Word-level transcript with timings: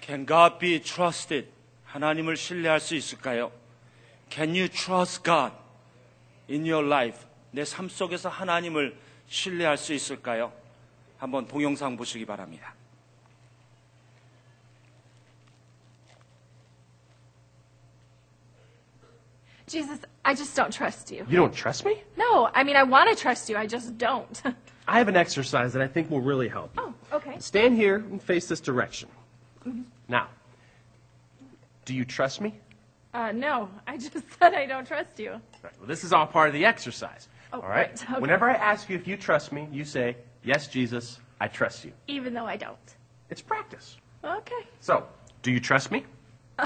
Can 0.00 0.24
God 0.26 0.58
be 0.58 0.80
trusted? 0.80 1.48
하나님을 1.84 2.36
신뢰할 2.36 2.80
수 2.80 2.94
있을까요? 2.94 3.50
Can 4.30 4.50
you 4.50 4.68
trust 4.68 5.22
God 5.22 5.54
in 6.50 6.66
your 6.66 6.84
life? 6.86 7.24
내 7.52 7.64
삶 7.64 7.88
속에서 7.88 8.28
하나님을 8.28 8.96
신뢰할 9.28 9.76
수 9.78 9.92
있을까요? 9.94 10.52
한번 11.18 11.46
동영상 11.46 11.96
보시기 11.96 12.26
바랍니다. 12.26 12.74
Jesus, 19.66 20.00
I 20.24 20.34
just 20.34 20.54
don't 20.56 20.70
trust 20.70 21.10
you. 21.10 21.26
You 21.28 21.36
don't 21.36 21.52
trust 21.52 21.84
me? 21.84 22.02
No, 22.16 22.48
I 22.54 22.62
mean, 22.62 22.76
I 22.76 22.84
want 22.84 23.10
to 23.10 23.16
trust 23.20 23.48
you, 23.48 23.56
I 23.56 23.66
just 23.66 23.98
don't. 23.98 24.40
I 24.86 24.98
have 24.98 25.08
an 25.08 25.16
exercise 25.16 25.72
that 25.72 25.82
I 25.82 25.88
think 25.88 26.08
will 26.10 26.20
really 26.20 26.48
help. 26.48 26.70
you. 26.76 26.82
oh, 27.10 27.16
okay. 27.16 27.36
Stand 27.40 27.76
here 27.76 27.96
and 27.96 28.22
face 28.22 28.46
this 28.46 28.60
direction. 28.60 29.08
Now, 30.07 30.27
do 31.85 31.93
you 31.93 32.05
trust 32.05 32.41
me? 32.41 32.59
Uh, 33.13 33.31
no, 33.31 33.69
I 33.87 33.97
just 33.97 34.13
said 34.39 34.53
I 34.53 34.65
don't 34.65 34.87
trust 34.87 35.19
you. 35.19 35.31
Right, 35.63 35.73
well, 35.77 35.87
this 35.87 36.03
is 36.03 36.13
all 36.13 36.25
part 36.27 36.47
of 36.47 36.53
the 36.53 36.65
exercise. 36.65 37.27
Oh, 37.53 37.61
all 37.61 37.69
right? 37.69 37.89
right, 37.89 38.03
okay. 38.11 38.21
Whenever 38.21 38.49
I 38.49 38.53
ask 38.53 38.89
you 38.89 38.95
if 38.95 39.07
you 39.07 39.17
trust 39.17 39.51
me, 39.51 39.67
you 39.71 39.83
say, 39.85 40.15
Yes, 40.43 40.67
Jesus, 40.67 41.19
I 41.39 41.47
trust 41.47 41.85
you. 41.85 41.91
Even 42.07 42.33
though 42.33 42.45
I 42.45 42.57
don't. 42.57 42.77
It's 43.29 43.41
practice. 43.41 43.97
Okay. 44.23 44.65
So, 44.79 45.05
do 45.43 45.51
you 45.51 45.59
trust 45.59 45.91
me? 45.91 46.05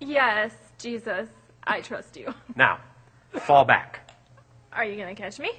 Yes, 0.00 0.52
Jesus, 0.78 1.28
I 1.64 1.80
trust 1.80 2.16
you. 2.16 2.32
Now, 2.54 2.78
fall 3.40 3.64
back. 3.64 4.08
Are 4.72 4.84
you 4.84 4.96
going 4.96 5.14
to 5.14 5.20
catch 5.20 5.38
me? 5.38 5.50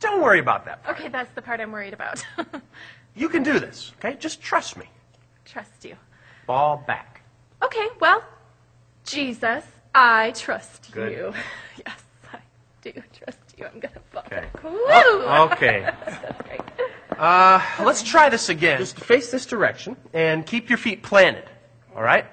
Don't 0.00 0.20
worry 0.20 0.40
about 0.40 0.64
that. 0.64 0.82
Part. 0.82 0.98
Okay, 0.98 1.08
that's 1.08 1.32
the 1.34 1.42
part 1.42 1.60
I'm 1.60 1.70
worried 1.70 1.94
about. 1.94 2.24
You 3.14 3.28
can 3.28 3.42
do 3.42 3.58
this, 3.58 3.92
okay? 3.98 4.16
Just 4.18 4.40
trust 4.40 4.76
me. 4.76 4.86
trust 5.44 5.84
you. 5.84 5.96
Fall 6.46 6.82
back. 6.86 7.22
Okay, 7.62 7.88
well, 8.00 8.22
Jesus, 9.04 9.64
I 9.94 10.32
trust 10.32 10.90
Good. 10.92 11.12
you. 11.12 11.34
Yes, 11.86 12.02
I 12.32 12.38
do 12.82 12.92
trust 12.92 13.38
you. 13.58 13.64
I'm 13.66 13.80
going 13.80 13.94
to 13.94 14.00
fall 14.12 14.22
Okay. 14.26 14.40
back. 14.52 14.62
Woo! 14.62 15.22
Okay. 15.52 15.80
That's 16.04 16.42
great. 16.48 16.60
Uh, 17.18 17.60
let's 17.84 18.02
try 18.02 18.28
this 18.28 18.48
again. 18.50 18.78
Just 18.78 18.98
face 18.98 19.30
this 19.30 19.46
direction 19.46 19.96
and 20.12 20.44
keep 20.46 20.68
your 20.68 20.78
feet 20.78 21.02
planted. 21.02 21.44
All 21.96 22.02
right? 22.02 22.26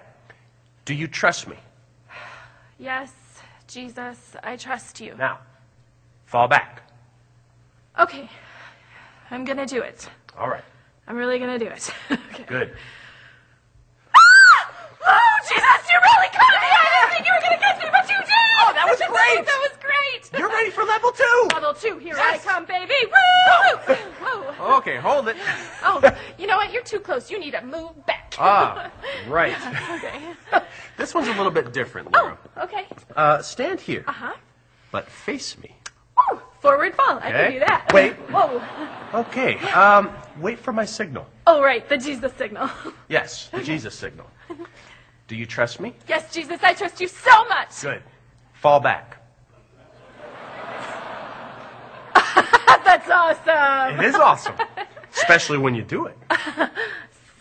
Do 0.86 0.94
you 0.94 1.08
trust 1.08 1.48
me? 1.48 1.58
Yes, 2.82 3.12
Jesus, 3.68 4.18
I 4.42 4.56
trust 4.56 5.02
you. 5.02 5.14
Now, 5.18 5.40
fall 6.26 6.48
back. 6.48 6.82
Okay, 8.00 8.30
I'm 9.30 9.44
going 9.44 9.58
to 9.58 9.66
do 9.66 9.82
it. 9.82 10.10
All 10.38 10.50
right. 10.50 10.64
I'm 11.08 11.16
really 11.16 11.40
going 11.40 11.58
to 11.60 11.66
do 11.66 11.72
it. 11.72 11.90
okay. 12.12 12.44
Good. 12.48 12.72
Oh, 15.12 15.38
Jesus, 15.42 15.90
you 15.90 15.98
really 15.98 16.30
caught 16.30 16.56
me! 16.62 16.70
I 16.70 16.86
didn't 16.94 17.14
think 17.16 17.26
you 17.26 17.34
were 17.34 17.42
going 17.42 17.58
to 17.58 17.64
catch 17.64 17.84
me, 17.84 17.90
but 17.92 18.08
you 18.10 18.18
did! 18.18 18.30
Oh, 18.62 18.72
that 18.76 18.86
was 18.88 19.00
great! 19.10 19.46
that 19.46 19.60
was 19.70 19.78
great! 19.82 20.40
You're 20.40 20.50
ready 20.50 20.70
for 20.70 20.84
level 20.84 21.12
two. 21.12 21.48
Level 21.54 21.74
two, 21.74 21.98
here 21.98 22.16
Yes. 22.16 22.46
I 22.46 22.52
come, 22.52 22.66
baby! 22.66 22.94
Woo! 23.06 23.96
Whoa! 24.22 24.46
Okay, 24.80 24.98
hold 24.98 25.28
it. 25.30 25.36
Oh, 25.84 26.02
you 26.38 26.46
know 26.46 26.58
what? 26.58 26.72
You're 26.72 26.84
too 26.84 27.00
close. 27.00 27.32
You 27.32 27.40
need 27.40 27.52
to 27.52 27.62
move 27.66 28.06
back. 28.06 28.36
Ah, 28.38 28.92
right. 29.28 29.56
okay. 29.96 30.64
This 30.98 31.14
one's 31.14 31.28
a 31.28 31.34
little 31.34 31.52
bit 31.52 31.72
different, 31.74 32.10
Oh, 32.14 32.20
Laura. 32.20 32.38
okay. 32.58 32.86
Uh, 33.16 33.42
stand 33.42 33.80
here, 33.82 34.04
Uh 34.08 34.12
huh. 34.12 34.34
but 34.92 35.08
face 35.10 35.58
me. 35.58 35.76
Forward 36.60 36.94
fall. 36.96 37.20
I 37.22 37.30
Okay. 37.30 37.32
can 37.44 37.52
do 37.54 37.60
that. 37.60 37.92
Wait. 37.94 38.14
Whoa. 38.30 38.62
Okay. 39.22 39.58
Um, 39.72 40.10
wait 40.40 40.60
for 40.60 40.74
my 40.74 40.86
signal. 40.86 41.26
Oh, 41.48 41.62
right. 41.62 41.88
The 41.88 41.98
Jesus 41.98 42.34
signal. 42.38 42.70
Yes, 43.08 43.48
the 43.52 43.64
Jesus 43.64 43.96
signal. 43.96 44.28
Do 45.28 45.36
you 45.36 45.46
trust 45.48 45.80
me? 45.80 45.94
Yes, 46.08 46.32
Jesus, 46.34 46.60
I 46.62 46.74
trust 46.74 47.02
you 47.02 47.08
so 47.08 47.46
much. 47.46 47.82
Good. 47.82 48.04
Fall 48.54 48.80
back. 48.80 49.18
That's 52.86 53.10
awesome. 53.10 54.00
It 54.00 54.06
is 54.06 54.16
awesome, 54.16 54.56
especially 55.12 55.58
when 55.58 55.74
you 55.76 55.84
do 55.84 56.06
it. 56.08 56.18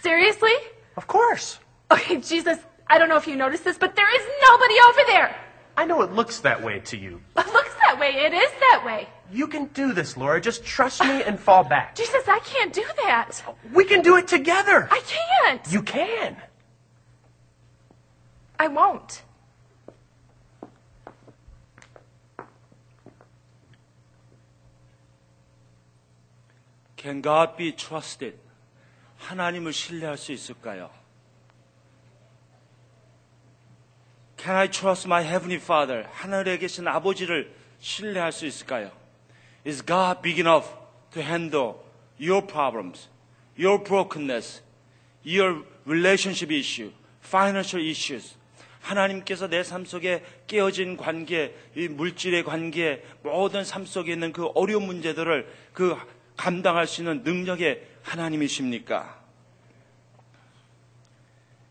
Seriously? 0.02 0.52
Of 0.96 1.06
course. 1.06 1.58
Okay, 1.90 2.16
Jesus, 2.18 2.58
I 2.86 2.98
don't 2.98 3.08
know 3.08 3.16
if 3.16 3.26
you 3.26 3.36
noticed 3.36 3.64
this, 3.64 3.76
but 3.78 3.94
there 3.96 4.14
is 4.14 4.22
nobody 4.48 4.74
over 4.88 5.00
there. 5.06 5.36
I 5.76 5.84
know 5.84 6.02
it 6.02 6.12
looks 6.12 6.40
that 6.40 6.62
way 6.62 6.80
to 6.80 6.96
you. 6.96 7.20
It 7.36 7.46
looks 7.52 7.74
that 7.86 7.98
way. 7.98 8.08
It 8.10 8.32
is 8.34 8.50
that 8.60 8.82
way. 8.84 9.08
You 9.31 9.47
can 9.47 9.65
do 9.73 9.93
this, 9.93 10.15
Laura. 10.15 10.39
Just 10.39 10.63
trust 10.63 11.03
me 11.03 11.23
and 11.23 11.39
fall 11.39 11.63
back. 11.63 11.95
Jesus, 11.95 12.27
I 12.27 12.39
can't 12.39 12.71
do 12.73 12.85
that. 13.03 13.41
We 13.73 13.85
can 13.85 14.01
do 14.01 14.17
it 14.17 14.27
together. 14.27 14.87
I 14.91 15.01
can't. 15.01 15.61
You 15.71 15.81
can. 15.81 16.37
I 18.59 18.67
won't. 18.67 19.23
Can 26.95 27.21
God 27.21 27.57
be 27.57 27.73
trusted? 27.73 28.39
하나님을 29.17 29.73
신뢰할 29.73 30.17
수 30.17 30.31
있을까요? 30.31 30.89
Can 34.37 34.55
I 34.55 34.67
trust 34.67 35.07
my 35.07 35.21
heavenly 35.21 35.57
Father? 35.57 36.07
하늘에 36.11 36.57
계신 36.57 36.87
아버지를 36.87 37.53
신뢰할 37.79 38.31
수 38.31 38.45
있을까요? 38.45 38.91
Is 39.68 39.84
God 39.84 40.22
big 40.22 40.40
enough 40.40 40.64
to 41.12 41.20
handle 41.20 41.84
your 42.16 42.40
problems, 42.40 43.08
your 43.54 43.78
brokenness, 43.78 44.62
your 45.22 45.62
relationship 45.84 46.50
issue, 46.50 46.90
financial 47.20 47.84
issues? 47.84 48.34
하나님께서 48.80 49.46
내 49.46 49.62
삶 49.62 49.84
속에 49.84 50.24
깨어진 50.46 50.96
관계, 50.96 51.54
이 51.76 51.86
물질의 51.88 52.44
관계, 52.44 53.04
모든 53.22 53.62
삶 53.62 53.84
속에 53.84 54.12
있는 54.12 54.32
그 54.32 54.46
어려운 54.54 54.84
문제들을 54.84 55.46
그 55.74 55.94
감당할 56.38 56.86
수 56.86 57.02
있는 57.02 57.22
능력의 57.22 57.86
하나님이십니까? 58.04 59.18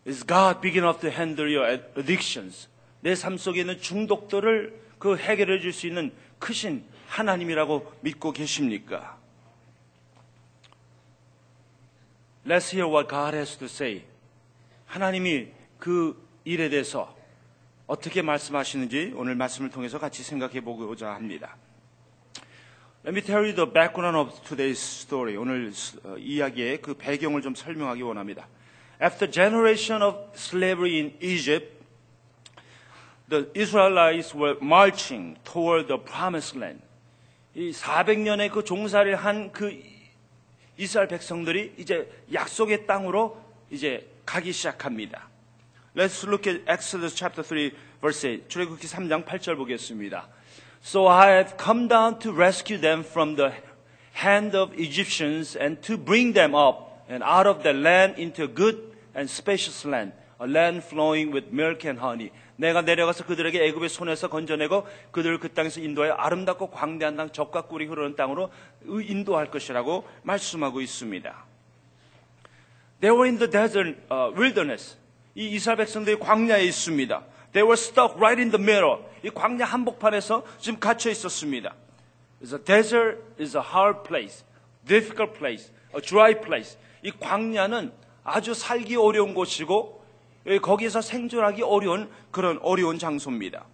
Is 0.06 0.24
God 0.24 0.60
big 0.60 0.78
enough 0.78 1.00
to 1.00 1.10
handle 1.10 1.52
your 1.52 1.66
addictions? 1.96 2.68
내 3.00 3.14
삶 3.14 3.36
속에 3.36 3.62
있는 3.62 3.80
중독들을 3.80 4.78
그 5.00 5.16
해결해 5.16 5.58
줄 5.58 5.72
수 5.72 5.88
있는 5.88 6.12
크신 6.38 6.84
하나님이라고 7.08 7.98
믿고 8.02 8.32
계십니까? 8.32 9.18
Let's 12.46 12.72
hear 12.72 12.86
what 12.86 13.08
God 13.08 13.34
has 13.34 13.58
to 13.58 13.66
say. 13.66 14.04
하나님이 14.86 15.48
그 15.78 16.16
일에 16.44 16.68
대해서 16.68 17.14
어떻게 17.86 18.22
말씀하시는지 18.22 19.12
오늘 19.16 19.34
말씀을 19.34 19.70
통해서 19.70 19.98
같이 19.98 20.22
생각해 20.22 20.60
보고자 20.60 21.10
합니다. 21.14 21.56
Let 23.04 23.14
me 23.14 23.22
tell 23.22 23.44
you 23.44 23.54
the 23.54 23.70
background 23.70 24.18
of 24.18 24.42
today's 24.42 24.78
story. 24.78 25.36
오늘 25.36 25.72
어, 26.04 26.16
이야기의 26.18 26.82
그 26.82 26.94
배경을 26.94 27.42
좀 27.42 27.54
설명하기 27.54 28.02
원합니다. 28.02 28.46
After 29.00 29.30
generation 29.30 30.02
of 30.02 30.30
slavery 30.34 30.98
in 30.98 31.16
Egypt, 31.20 31.68
the 33.28 33.50
Israelites 33.54 34.36
were 34.36 34.58
marching 34.60 35.38
toward 35.44 35.86
the 35.86 36.02
promised 36.02 36.58
land. 36.58 36.87
이 37.55 37.71
400년의 37.71 38.51
그 38.51 38.63
종살이를 38.63 39.15
한 39.15 39.51
그 39.51 39.93
이스라엘 40.77 41.07
백성들이 41.07 41.75
이제 41.77 42.09
약속의 42.33 42.87
땅으로 42.87 43.39
이제 43.69 44.09
가기 44.25 44.51
시작합니다. 44.51 45.29
Let's 45.95 46.25
look 46.27 46.51
at 46.51 46.63
Exodus 46.67 47.15
chapter 47.15 47.43
3 47.43 47.71
verse 48.01 48.27
8. 48.27 48.49
출애굽기 48.49 48.87
3장 48.87 49.25
8절 49.25 49.55
보겠습니다. 49.57 50.27
So 50.83 51.07
I 51.07 51.29
have 51.29 51.55
come 51.57 51.87
down 51.87 52.19
to 52.19 52.31
rescue 52.33 52.79
them 52.79 53.01
from 53.01 53.35
the 53.35 53.51
hand 54.23 54.57
of 54.57 54.73
Egyptians 54.73 55.57
and 55.57 55.79
to 55.81 55.97
bring 55.97 56.33
them 56.33 56.55
up 56.55 57.05
and 57.07 57.23
out 57.23 57.47
of 57.47 57.61
the 57.63 57.73
land 57.73 58.19
into 58.19 58.43
a 58.43 58.47
good 58.47 58.91
and 59.15 59.29
spacious 59.29 59.85
land, 59.87 60.13
a 60.39 60.47
land 60.47 60.83
flowing 60.83 61.31
with 61.31 61.53
milk 61.53 61.85
and 61.85 61.99
honey. 61.99 62.31
내가 62.58 62.82
내려가서 62.82 63.24
그들에게 63.24 63.64
애굽의 63.66 63.88
손에서 63.88 64.28
건져내고 64.28 64.86
그들을 65.12 65.38
그 65.38 65.52
땅에서 65.52 65.80
인도하여 65.80 66.14
아름답고 66.14 66.70
광대한 66.70 67.16
땅, 67.16 67.30
적과 67.30 67.62
꿀이 67.62 67.86
흐르는 67.86 68.16
땅으로 68.16 68.50
인도할 68.84 69.50
것이라고 69.50 70.06
말씀하고 70.24 70.80
있습니다. 70.80 71.46
They 73.00 73.16
were 73.16 73.28
in 73.28 73.38
the 73.38 73.48
desert 73.48 73.96
uh, 74.10 74.34
wilderness. 74.36 74.96
이 75.36 75.50
이스라엘 75.50 75.78
백성들이 75.78 76.18
광야에 76.18 76.64
있습니다. 76.64 77.22
They 77.52 77.64
were 77.64 77.74
stuck 77.74 78.16
right 78.16 78.40
in 78.40 78.50
the 78.50 78.60
middle. 78.60 79.04
이 79.22 79.30
광야 79.30 79.64
한복판에서 79.64 80.44
지금 80.58 80.80
갇혀 80.80 81.10
있었습니다. 81.10 81.74
A 82.42 82.58
desert 82.64 83.22
is 83.40 83.56
a 83.56 83.62
hard 83.62 84.02
place, 84.02 84.44
difficult 84.84 85.38
place, 85.38 85.70
a 85.94 86.02
dry 86.02 86.34
place. 86.40 86.76
이 87.02 87.12
광야는 87.12 87.92
아주 88.24 88.52
살기 88.52 88.96
어려운 88.96 89.32
곳이고 89.32 89.94
예, 89.94 90.07
거기서 90.56 91.02
생존하기 91.02 91.62
어려운 91.62 92.10
그런 92.30 92.58
어려운 92.62 92.98
장소입니다. 92.98 93.66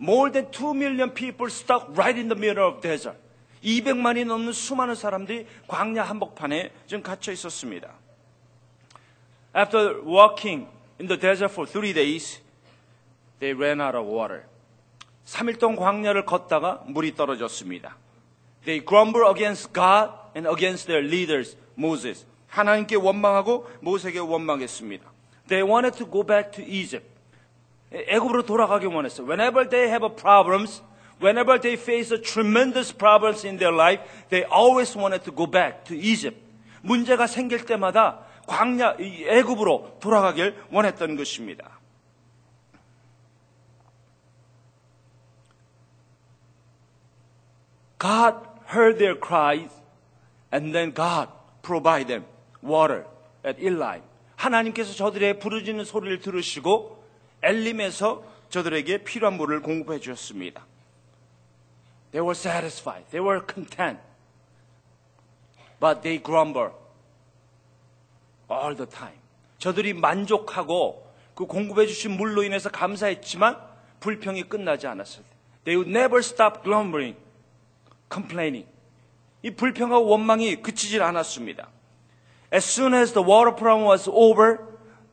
More 0.00 0.32
than 0.32 0.50
2 0.50 0.74
million 0.74 1.14
people 1.14 1.50
stuck 1.50 1.86
right 1.92 2.18
in 2.18 2.28
the 2.28 2.36
middle 2.36 2.66
of 2.66 2.80
desert. 2.80 3.18
200만이 3.62 4.24
넘는 4.26 4.52
수많은 4.52 4.94
사람들이 4.94 5.46
광야 5.66 6.04
한복판에 6.04 6.72
지금 6.86 7.02
갇혀 7.02 7.32
있었습니다. 7.32 7.92
After 9.56 10.02
walking 10.04 10.68
in 11.00 11.08
the 11.08 11.18
desert 11.18 11.52
for 11.52 11.68
three 11.68 11.92
days, 11.92 12.40
they 13.40 13.56
ran 13.56 13.80
out 13.80 13.96
of 13.96 14.08
water. 14.08 14.44
3일 15.24 15.58
동안 15.58 15.76
광야를 15.76 16.24
걷다가 16.24 16.82
물이 16.86 17.14
떨어졌습니다. 17.14 17.96
They 18.64 18.84
grumbled 18.84 19.28
against 19.28 19.72
God 19.72 20.12
and 20.36 20.48
against 20.48 20.86
their 20.86 21.06
leaders, 21.06 21.56
Moses. 21.76 22.26
하나님께 22.48 22.96
원망하고 22.96 23.68
모세에게 23.80 24.20
원망했습니다. 24.20 25.07
They 25.47 25.63
wanted 25.63 25.97
to 25.97 26.05
go 26.05 26.23
back 26.23 26.51
to 26.53 26.63
Egypt. 26.63 27.07
애굽으로 27.91 28.43
돌아가기 28.43 28.87
원했어요. 28.87 29.27
Whenever 29.27 29.67
they 29.69 29.87
have 29.89 30.07
problems, 30.15 30.81
whenever 31.21 31.59
they 31.59 31.79
face 31.79 32.13
a 32.13 32.21
tremendous 32.21 32.91
problems 32.91 33.45
in 33.45 33.57
their 33.57 33.73
life, 33.73 34.01
they 34.29 34.43
always 34.45 34.97
wanted 34.97 35.23
to 35.23 35.31
go 35.31 35.45
back 35.45 35.83
to 35.85 35.95
Egypt. 35.95 36.39
문제가 36.81 37.27
생길 37.27 37.65
때마다 37.65 38.19
광야 38.47 38.97
이 38.99 39.25
애굽으로 39.27 39.97
돌아가길 39.99 40.55
원했던 40.71 41.15
것입니다. 41.15 41.79
God 47.99 48.35
heard 48.73 48.97
their 48.97 49.15
cries 49.15 49.71
and 50.51 50.75
then 50.75 50.93
God 50.93 51.29
provided 51.61 52.07
them 52.07 52.25
water 52.61 53.05
at 53.45 53.57
Eli. 53.61 53.99
하나님께서 54.38 54.94
저들의 54.94 55.40
부르짖는 55.40 55.84
소리를 55.84 56.20
들으시고 56.20 57.04
엘림에서 57.42 58.22
저들에게 58.50 59.04
필요한 59.04 59.36
물을 59.36 59.60
공급해 59.60 59.98
주셨습니다. 59.98 60.64
They 62.12 62.24
were 62.24 62.32
satisfied. 62.32 63.10
They 63.10 63.22
were 63.22 63.44
content. 63.44 64.00
But 65.80 66.00
they 66.02 66.22
grumbled 66.22 66.74
all 68.50 68.74
the 68.74 68.88
time. 68.88 69.18
저들이 69.58 69.92
만족하고 69.92 71.06
그 71.34 71.46
공급해 71.46 71.86
주신 71.86 72.12
물로 72.12 72.42
인해서 72.42 72.70
감사했지만 72.70 73.58
불평이 74.00 74.44
끝나지 74.44 74.86
않았어요. 74.86 75.24
They 75.64 75.76
would 75.76 75.90
never 75.90 76.20
stop 76.20 76.62
grumbling, 76.62 77.18
complaining. 78.10 78.66
이 79.42 79.50
불평하고 79.50 80.06
원망이 80.06 80.62
그치질 80.62 81.02
않았습니다. 81.02 81.68
As 82.52 82.64
soon 82.64 82.94
as 82.94 83.12
the 83.12 83.22
water 83.22 83.52
problem 83.52 83.84
was 83.84 84.08
over, 84.08 84.58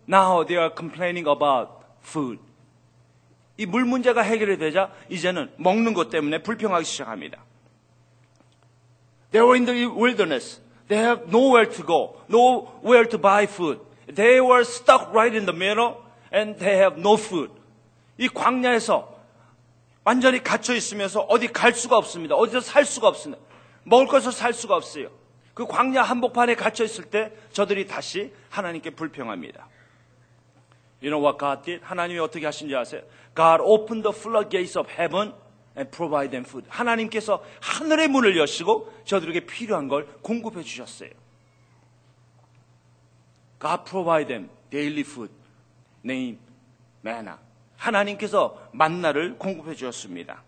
now 0.08 0.44
they 0.44 0.56
are 0.58 0.70
complaining 0.74 1.28
about 1.28 1.84
food. 2.02 2.40
이 3.58 3.66
물 3.66 3.86
문제가 3.86 4.22
해결이 4.22 4.58
되자 4.58 4.92
이제는 5.10 5.52
먹는 5.58 5.94
것 5.94 6.10
때문에 6.10 6.40
불평하기 6.44 6.86
시작합니다. 6.86 7.44
They 9.32 9.44
were 9.46 9.56
in 9.56 9.66
the 9.66 9.88
wilderness. 9.88 10.62
They 10.88 11.02
have 11.04 11.28
nowhere 11.28 11.70
to 11.70 11.86
go, 11.86 12.22
nowhere 12.30 13.08
to 13.10 13.18
buy 13.20 13.44
food. 13.46 13.80
They 14.14 14.40
were 14.40 14.62
stuck 14.64 15.10
right 15.12 15.36
in 15.36 15.46
the 15.46 15.56
middle 15.56 15.96
and 16.32 16.60
they 16.60 16.78
have 16.78 17.00
no 17.00 17.16
food. 17.16 17.52
이 18.18 18.30
광야에서 18.30 19.10
완전히 20.04 20.44
갇혀 20.44 20.74
있으면서 20.76 21.22
어디 21.22 21.48
갈 21.48 21.74
수가 21.74 21.98
없습니다. 21.98 22.36
어디서 22.36 22.62
살 22.62 22.86
수가 22.86 23.08
없습니다. 23.08 23.42
먹을 23.84 24.08
것을 24.08 24.32
살 24.32 24.54
수가 24.54 24.76
없어요. 24.76 25.10
그 25.56 25.66
광야 25.66 26.04
한복판에 26.04 26.56
갇혀 26.56 26.84
있을 26.84 27.06
때 27.06 27.32
저들이 27.52 27.88
다시 27.88 28.32
하나님께 28.50 28.92
불평합니다. 28.92 29.68
You 31.02 31.10
know 31.10 31.24
what 31.24 31.40
God 31.40 31.64
did? 31.64 31.84
하나님이 31.84 32.20
어떻게 32.20 32.46
하신지 32.46 32.76
아세요? 32.76 33.02
God 33.36 33.64
opened 33.64 34.04
the 34.04 34.14
floodgates 34.16 34.78
of 34.78 34.92
heaven 34.92 35.34
and 35.78 35.90
provide 35.90 36.30
them 36.32 36.44
food. 36.46 36.68
하나님께서 36.70 37.42
하늘의 37.62 38.10
문을 38.10 38.38
여시고 38.38 38.94
저들에게 39.06 39.46
필요한 39.46 39.88
걸 39.88 40.08
공급해 40.22 40.62
주셨어요. 40.62 41.10
God 43.60 43.84
provide 43.86 44.28
them 44.28 44.50
daily 44.70 45.02
food, 45.02 45.32
name 46.04 46.38
manna. 47.04 47.36
하나님께서 47.78 48.70
만나를 48.74 49.38
공급해 49.38 49.74
주셨습니다. 49.74 50.44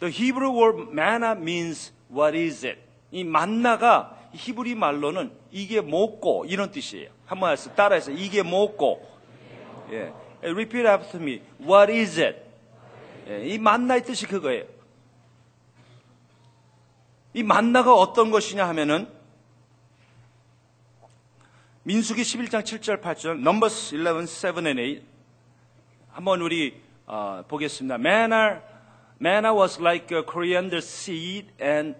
The 0.00 0.12
Hebrew 0.12 0.52
word 0.58 0.90
manna 0.90 1.32
means 1.32 1.92
what 2.10 2.34
is 2.34 2.64
it? 2.64 2.83
이 3.14 3.22
만나가 3.22 4.18
히브리 4.32 4.74
말로는 4.74 5.30
이게 5.52 5.80
뭐고 5.80 6.46
이런 6.46 6.72
뜻이에요. 6.72 7.12
한번 7.26 7.52
해서 7.52 7.72
따라해서 7.72 8.10
이게 8.10 8.42
뭐고. 8.42 9.08
예. 9.92 10.12
Repeat 10.42 10.88
after 10.88 11.22
me. 11.22 11.40
What 11.60 11.92
is 11.92 12.20
it? 12.20 12.38
예. 13.28 13.46
이 13.46 13.56
만나의 13.56 14.02
뜻이 14.02 14.26
그거예요. 14.26 14.64
이 17.34 17.44
만나가 17.44 17.94
어떤 17.94 18.32
것이냐 18.32 18.66
하면은 18.70 19.06
민수기 21.84 22.22
11장 22.22 22.64
7절 22.64 23.00
8절 23.00 23.38
Numbers 23.38 23.94
11, 23.94 24.26
7 24.26 24.66
and 24.66 24.82
8 24.82 25.02
한번 26.10 26.40
우리 26.40 26.82
어, 27.06 27.44
보겠습니다. 27.46 27.94
Manna, 27.94 28.60
manna 29.20 29.54
was 29.54 29.80
like 29.80 30.16
a 30.16 30.24
coriander 30.28 30.78
seed 30.78 31.52
and 31.62 31.94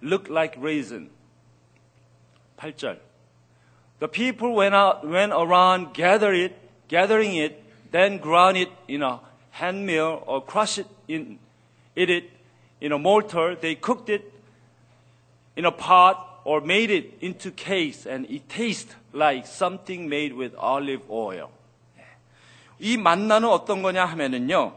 looked 0.00 0.30
like 0.30 0.56
raisin. 0.58 1.10
8절. 2.58 2.98
The 4.00 4.08
people 4.08 4.54
went 4.54 4.74
out, 4.74 5.06
went 5.06 5.32
around, 5.32 5.94
gather 5.94 6.32
it, 6.32 6.52
gathering 6.88 7.36
it, 7.36 7.62
then 7.92 8.18
ground 8.18 8.56
it 8.56 8.68
in 8.88 9.02
a 9.02 9.20
hand 9.50 9.86
mill 9.86 10.22
or 10.26 10.42
crush 10.42 10.78
it 10.78 10.86
in, 11.06 11.38
eat 11.94 12.10
it 12.10 12.30
in 12.80 12.92
a 12.92 12.98
mortar. 12.98 13.54
They 13.54 13.76
cooked 13.76 14.08
it 14.08 14.32
in 15.56 15.64
a 15.64 15.70
pot 15.70 16.40
or 16.44 16.60
made 16.60 16.90
it 16.90 17.18
into 17.20 17.50
cakes 17.50 18.06
and 18.06 18.26
it 18.28 18.48
tastes 18.48 18.94
like 19.12 19.46
something 19.46 20.08
made 20.08 20.32
with 20.32 20.54
olive 20.56 21.02
oil. 21.10 21.50
이 22.80 22.96
만나는 22.96 23.48
어떤 23.48 23.80
거냐 23.80 24.04
하면은요. 24.04 24.74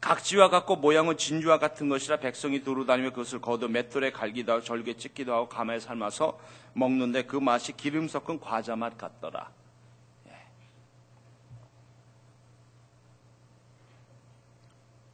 각지와 0.00 0.48
같고 0.48 0.76
모양은 0.76 1.16
진주와 1.16 1.58
같은 1.58 1.88
것이라 1.88 2.18
백성이 2.18 2.62
두루 2.62 2.86
다니며 2.86 3.10
그것을 3.10 3.40
거둬 3.40 3.68
맷돌에 3.68 4.12
갈기도 4.12 4.52
하고 4.52 4.62
절개 4.62 4.96
찢기도 4.96 5.34
하고 5.34 5.48
감에 5.48 5.78
삶아서 5.78 6.38
먹는데 6.72 7.24
그 7.24 7.36
맛이 7.36 7.76
기름 7.76 8.08
섞은 8.08 8.40
과자 8.40 8.76
맛 8.76 8.96
같더라. 8.96 9.50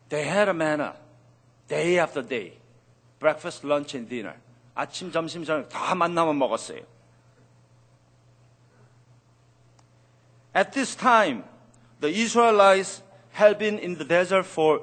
They 0.08 0.24
had 0.24 0.48
a 0.48 0.54
manna 0.54 0.92
day 1.66 1.98
after 1.98 2.24
day. 2.26 2.66
breakfast, 3.18 3.66
lunch 3.66 3.96
and 3.96 4.08
dinner. 4.08 4.36
아침, 4.74 5.10
점심, 5.10 5.44
저녁 5.44 5.68
다 5.68 5.94
만나면 5.94 6.38
먹었어요. 6.38 6.80
At 10.54 10.72
this 10.72 10.96
time, 10.96 11.44
the 12.00 12.14
Israelites 12.14 13.02
had 13.35 13.57
been 13.57 13.79
in 13.79 13.97
the 13.97 14.05
desert 14.05 14.45
for 14.45 14.81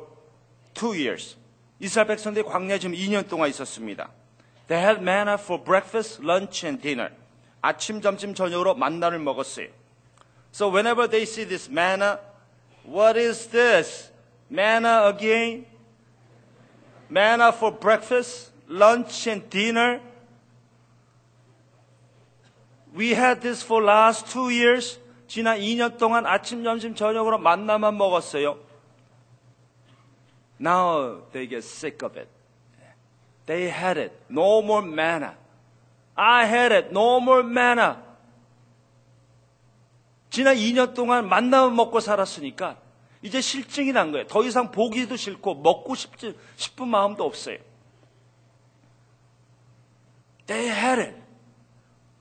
two 0.75 0.95
years. 0.95 1.37
이스라엘 1.81 2.07
백성들이 2.09 2.45
광야에 2.45 2.79
지금 2.79 2.95
2년 2.95 3.29
동안 3.29 3.49
있었습니다. 3.51 4.11
They 4.69 4.83
had 4.83 5.01
manna 5.01 5.35
for 5.35 5.63
breakfast, 5.63 6.23
lunch, 6.23 6.67
and 6.67 6.83
dinner. 6.83 7.11
아침, 7.63 8.01
점심, 8.01 8.35
저녁으로 8.35 8.75
만나를 8.75 9.19
먹었어요. 9.19 9.69
So 10.53 10.69
whenever 10.69 11.09
they 11.09 11.23
see 11.23 11.45
this 11.45 11.71
manna, 11.71 12.19
what 12.85 13.19
is 13.19 13.49
this? 13.49 14.11
Manna 14.51 15.07
again? 15.07 15.67
Manna 17.09 17.53
for 17.53 17.71
breakfast, 17.71 18.51
lunch, 18.69 19.27
and 19.29 19.49
dinner? 19.51 20.01
We 22.95 23.15
had 23.15 23.41
this 23.41 23.63
for 23.63 23.83
last 23.83 24.27
two 24.27 24.51
years. 24.51 24.99
지난 25.34 25.58
2년 25.58 25.98
동안 25.98 26.28
아침, 26.28 26.64
점심, 26.64 26.94
저녁으로 26.94 27.40
만나만 27.40 27.98
먹었어요. 27.98 28.60
Now 30.62 31.28
they 31.32 31.50
get 31.50 31.68
sick 31.68 32.06
of 32.08 32.16
it. 32.20 32.30
They 33.48 33.68
had 33.68 34.00
it. 34.00 34.14
No 34.30 34.60
more 34.60 34.88
manna. 34.88 35.34
I 36.14 36.46
had 36.46 36.72
it. 36.72 36.90
No 36.92 37.18
more 37.18 37.44
manna. 37.44 37.96
지난 40.30 40.56
2년 40.56 40.94
동안 40.94 41.28
만나만 41.28 41.76
먹고 41.78 42.00
살았으니까 42.00 42.78
이제 43.24 43.42
실증이 43.42 43.92
난 43.92 44.12
거예요. 44.12 44.28
더 44.28 44.44
이상 44.44 44.70
보기도 44.70 45.16
싫고 45.16 45.56
먹고 45.56 45.96
싶지, 45.96 46.38
싶은 46.58 46.88
마음도 46.88 47.26
없어요. 47.26 47.58
They 50.46 50.70
had 50.70 51.02
it. 51.02 51.23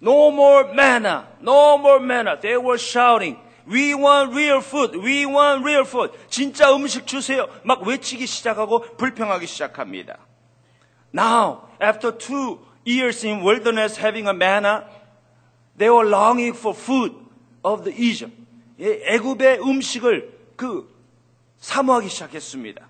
No 0.03 0.33
more 0.33 0.75
manna. 0.75 1.29
No 1.41 1.79
more 1.79 2.01
manna. 2.01 2.37
They 2.41 2.57
were 2.57 2.77
shouting. 2.77 3.37
We 3.67 3.95
want 3.95 4.35
real 4.35 4.61
food. 4.61 4.97
We 4.97 5.25
want 5.25 5.65
real 5.65 5.85
food. 5.85 6.11
진짜 6.29 6.75
음식 6.75 7.07
주세요. 7.07 7.47
막 7.63 7.87
외치기 7.87 8.27
시작하고 8.27 8.81
불평하기 8.97 9.47
시작합니다. 9.47 10.19
Now, 11.15 11.69
after 11.81 12.11
two 12.11 12.59
years 12.85 13.25
in 13.25 13.43
wilderness 13.45 13.97
having 13.97 14.27
a 14.27 14.35
manna, 14.35 14.85
they 15.79 15.89
were 15.89 16.09
longing 16.09 16.57
for 16.59 16.77
food 16.77 17.15
of 17.63 17.85
the 17.85 17.95
Egypt. 17.97 18.35
애굽의 18.81 19.61
음식을 19.63 20.37
그 20.57 20.93
사모하기 21.59 22.09
시작했습니다. 22.09 22.89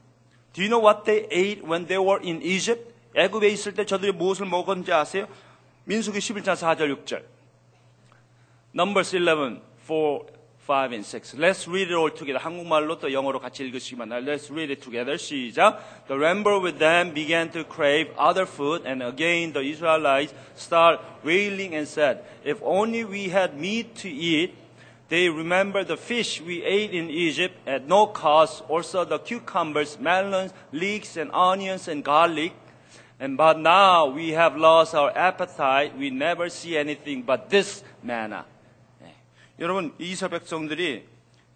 Do 0.54 0.62
you 0.62 0.70
know 0.70 0.80
what 0.80 1.04
they 1.04 1.28
ate 1.30 1.62
when 1.62 1.86
they 1.86 2.02
were 2.02 2.20
in 2.24 2.40
Egypt? 2.40 2.90
애굽에 3.14 3.48
있을 3.48 3.74
때 3.74 3.84
저들이 3.84 4.12
무엇을 4.12 4.46
먹었는지 4.46 4.90
아세요? 4.94 5.26
민수기 5.85 6.19
11장 6.19 6.55
4절 6.55 7.05
6절. 7.05 7.23
Numbers 8.73 9.15
11, 9.15 9.61
4, 9.87 10.25
5, 10.67 10.93
and 10.93 11.05
6. 11.05 11.35
Let's 11.35 11.65
read 11.67 11.87
it 11.87 11.95
all 11.95 12.13
together. 12.13 12.39
한국말로 12.39 12.99
또 12.99 13.11
영어로 13.11 13.39
같이 13.39 13.63
읽으시기만 13.63 14.11
할. 14.11 14.25
Let's 14.25 14.51
read 14.51 14.69
it 14.69 14.81
together. 14.81 15.15
시작. 15.15 16.05
The 16.07 16.19
ramble 16.19 16.59
with 16.61 16.77
them 16.77 17.13
began 17.13 17.49
to 17.51 17.63
crave 17.63 18.11
other 18.19 18.45
food, 18.45 18.85
and 18.85 19.01
again 19.01 19.53
the 19.53 19.63
Israelites 19.63 20.35
start 20.55 20.99
wailing 21.23 21.73
and 21.73 21.87
said, 21.87 22.19
If 22.43 22.59
only 22.61 23.05
we 23.05 23.29
had 23.31 23.55
meat 23.55 23.95
to 24.03 24.09
eat. 24.09 24.53
They 25.09 25.29
remember 25.29 25.85
the 25.85 25.95
fish 25.95 26.41
we 26.41 26.63
ate 26.63 26.91
in 26.91 27.09
Egypt 27.09 27.55
at 27.65 27.87
no 27.87 28.07
cost, 28.07 28.61
also 28.67 29.05
the 29.05 29.19
cucumbers, 29.19 29.97
melons, 29.97 30.51
leeks, 30.73 31.15
and 31.15 31.31
onions 31.31 31.87
and 31.87 32.03
garlic. 32.03 32.51
And 33.22 33.36
but 33.36 33.56
now 33.56 34.06
we 34.06 34.30
have 34.30 34.56
lost 34.56 34.96
our 34.96 35.16
appetite. 35.16 35.96
We 35.96 36.10
never 36.10 36.48
see 36.48 36.76
anything 36.76 37.22
but 37.22 37.48
this 37.48 37.84
manna. 38.02 38.44
네. 39.00 39.14
여러분 39.60 39.94
이스라엘 39.96 40.40
백성들이 40.40 41.06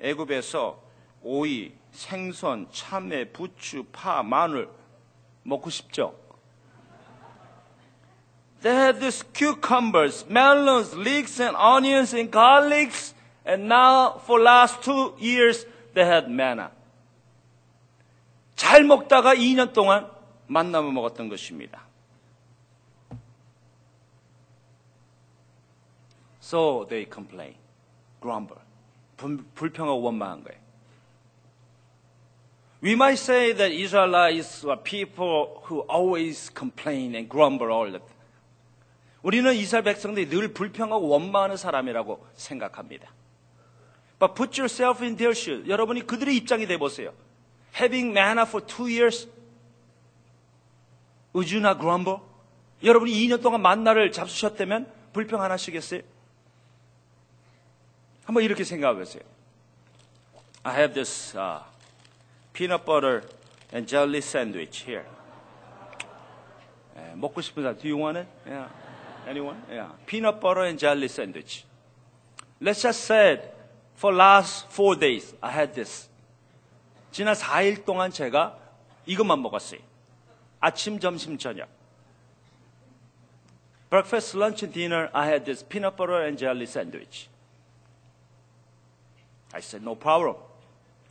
애굽에서 0.00 0.78
오이, 1.24 1.72
생선, 1.90 2.68
참외, 2.70 3.32
부추, 3.32 3.86
파, 3.90 4.22
마늘 4.22 4.68
먹고 5.42 5.68
싶죠. 5.70 6.14
They 8.62 8.72
had 8.72 9.00
these 9.00 9.24
cucumbers, 9.34 10.24
melons, 10.30 10.94
leeks, 10.96 11.42
and 11.42 11.56
onions 11.56 12.14
and 12.14 12.30
garlics, 12.30 13.12
and 13.44 13.66
now 13.66 14.20
for 14.22 14.40
last 14.40 14.82
two 14.82 15.16
years 15.18 15.66
they 15.94 16.06
had 16.06 16.30
manna. 16.30 16.70
잘 18.54 18.84
먹다가 18.84 19.34
2년 19.34 19.72
동안 19.72 20.15
만나면 20.46 20.94
먹었던 20.94 21.28
것입니다. 21.28 21.82
So 26.40 26.86
they 26.88 27.06
complain, 27.12 27.56
grumble. 28.20 28.60
불, 29.16 29.44
불평하고 29.54 30.00
원망한 30.00 30.44
거예요. 30.44 30.60
We 32.82 32.92
might 32.92 33.18
say 33.18 33.52
that 33.54 33.72
Israelites 33.72 34.64
are 34.64 34.80
people 34.80 35.60
who 35.64 35.84
always 35.90 36.52
complain 36.54 37.14
and 37.16 37.28
grumble 37.28 37.72
all 37.72 37.90
the 37.90 37.98
time. 37.98 38.16
우리는 39.22 39.52
이스라엘 39.54 39.82
백성들이 39.82 40.28
늘 40.28 40.52
불평하고 40.52 41.08
원망하는 41.08 41.56
사람이라고 41.56 42.24
생각합니다. 42.34 43.10
But 44.20 44.34
put 44.34 44.60
yourself 44.60 45.02
in 45.02 45.16
their 45.16 45.36
shoes. 45.36 45.68
여러분이 45.68 46.06
그들의 46.06 46.36
입장이 46.36 46.66
돼 46.66 46.78
보세요. 46.78 47.12
Having 47.74 48.12
manna 48.12 48.42
for 48.42 48.64
two 48.64 48.86
years, 48.86 49.28
would 51.36 51.52
you 51.52 51.60
not 51.60 51.78
grumble? 51.78 52.20
여러분이 52.82 53.12
2년 53.12 53.42
동안 53.42 53.60
만나를 53.60 54.10
잡수셨다면 54.10 54.90
불평 55.12 55.42
안 55.42 55.50
하시겠어요? 55.50 56.00
한번 58.24 58.42
이렇게 58.42 58.64
생각해 58.64 58.98
보세요. 58.98 59.22
I 60.62 60.74
have 60.74 60.94
this 60.94 61.36
uh, 61.36 61.62
peanut 62.54 62.84
butter 62.84 63.22
and 63.72 63.86
jelly 63.86 64.18
sandwich 64.18 64.84
here. 64.84 65.04
예, 66.96 67.14
먹고 67.14 67.42
싶은 67.42 67.62
사람, 67.62 67.78
do 67.78 67.88
you 67.88 68.02
want 68.02 68.18
it? 68.18 68.28
Yeah. 68.46 68.72
Anyone? 69.28 69.60
Yeah. 69.70 69.92
Peanut 70.06 70.40
butter 70.40 70.64
and 70.64 70.78
jelly 70.78 71.06
sandwich. 71.06 71.64
Let's 72.60 72.80
just 72.80 73.04
say 73.04 73.40
for 73.94 74.14
last 74.14 74.66
four 74.70 74.98
days 74.98 75.34
I 75.42 75.52
had 75.52 75.74
this. 75.74 76.08
지난 77.12 77.34
4일 77.34 77.84
동안 77.84 78.10
제가 78.10 78.56
이것만 79.04 79.40
먹었어요. 79.42 79.80
아침, 80.60 80.98
점심, 80.98 81.38
저녁. 81.38 81.68
Breakfast, 83.88 84.36
lunch, 84.36 84.64
and 84.64 84.74
dinner, 84.74 85.08
I 85.14 85.26
had 85.26 85.44
this 85.44 85.62
peanut 85.62 85.96
butter 85.96 86.20
and 86.26 86.36
jelly 86.36 86.66
sandwich. 86.66 87.28
I 89.54 89.60
said, 89.60 89.82
no 89.82 89.94
problem. 89.94 90.36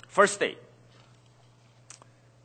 First 0.07 0.39
day. 0.39 0.57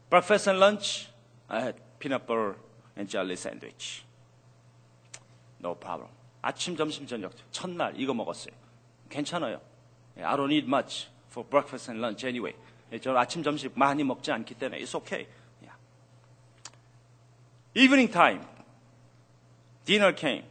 Breakfast 0.09 0.49
and 0.49 0.61
lunch, 0.61 1.09
I 1.49 1.61
had 1.61 1.75
peanut 1.99 2.26
butter 2.26 2.54
and 2.97 3.09
jelly 3.09 3.37
sandwich. 3.37 4.04
No 5.61 5.75
problem. 5.75 6.09
아침, 6.42 6.76
점심, 6.76 7.07
저녁. 7.07 7.33
첫날 7.52 7.95
이거 7.97 8.14
먹었어요. 8.14 8.54
괜찮아요. 9.09 9.61
I 10.16 10.37
don't 10.37 10.52
eat 10.52 10.66
much 10.66 11.09
for 11.28 11.45
breakfast 11.45 11.90
and 11.90 12.00
lunch 12.00 12.25
anyway. 12.25 12.54
저는 12.90 13.19
아침, 13.19 13.42
점심 13.42 13.71
많이 13.75 14.02
먹지 14.04 14.33
않기 14.33 14.54
때문에 14.54 14.80
it's 14.80 14.95
okay. 14.95 15.26
Yeah. 17.74 17.83
Evening 17.83 18.07
time. 18.07 18.41
Dinner 19.85 20.13
came. 20.13 20.43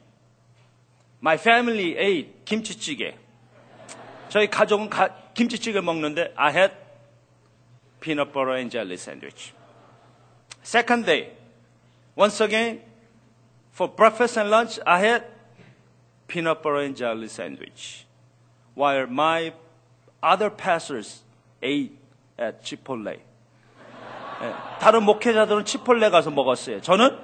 My 1.20 1.36
family 1.36 1.96
ate 1.96 2.44
김치찌개. 2.44 3.14
저희 4.28 4.48
가족은 4.48 4.90
가, 4.90 5.08
김치찌개 5.34 5.80
먹는데 5.80 6.34
I 6.36 6.52
had 6.52 6.74
peanut 8.00 8.32
butter 8.32 8.54
and 8.56 8.70
jelly 8.70 8.96
sandwich. 8.96 9.54
Second 10.62 11.06
day. 11.06 11.32
Once 12.16 12.40
again, 12.40 12.80
for 13.72 13.88
breakfast 13.88 14.38
and 14.38 14.50
lunch, 14.50 14.78
I 14.86 15.00
had 15.00 15.24
peanut 16.28 16.62
butter 16.62 16.84
and 16.84 16.96
jelly 16.96 17.28
sandwich. 17.28 18.06
While 18.74 19.06
my 19.06 19.52
other 20.22 20.50
pastors 20.50 21.22
ate 21.62 21.96
at 22.38 22.62
Chipotle. 22.62 23.18
예, 24.41 24.53
다른 24.79 25.03
목회자들은 25.03 25.65
치폴레 25.65 26.09
가서 26.09 26.31
먹었어요. 26.31 26.81
저는 26.81 27.19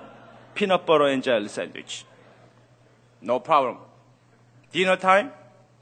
butter 0.55 1.07
and 1.07 1.23
jelly 1.23 1.45
sandwich. 1.45 2.05
No 3.21 3.39
problem. 3.39 3.79
Dinner 4.71 4.97
time, 4.97 5.31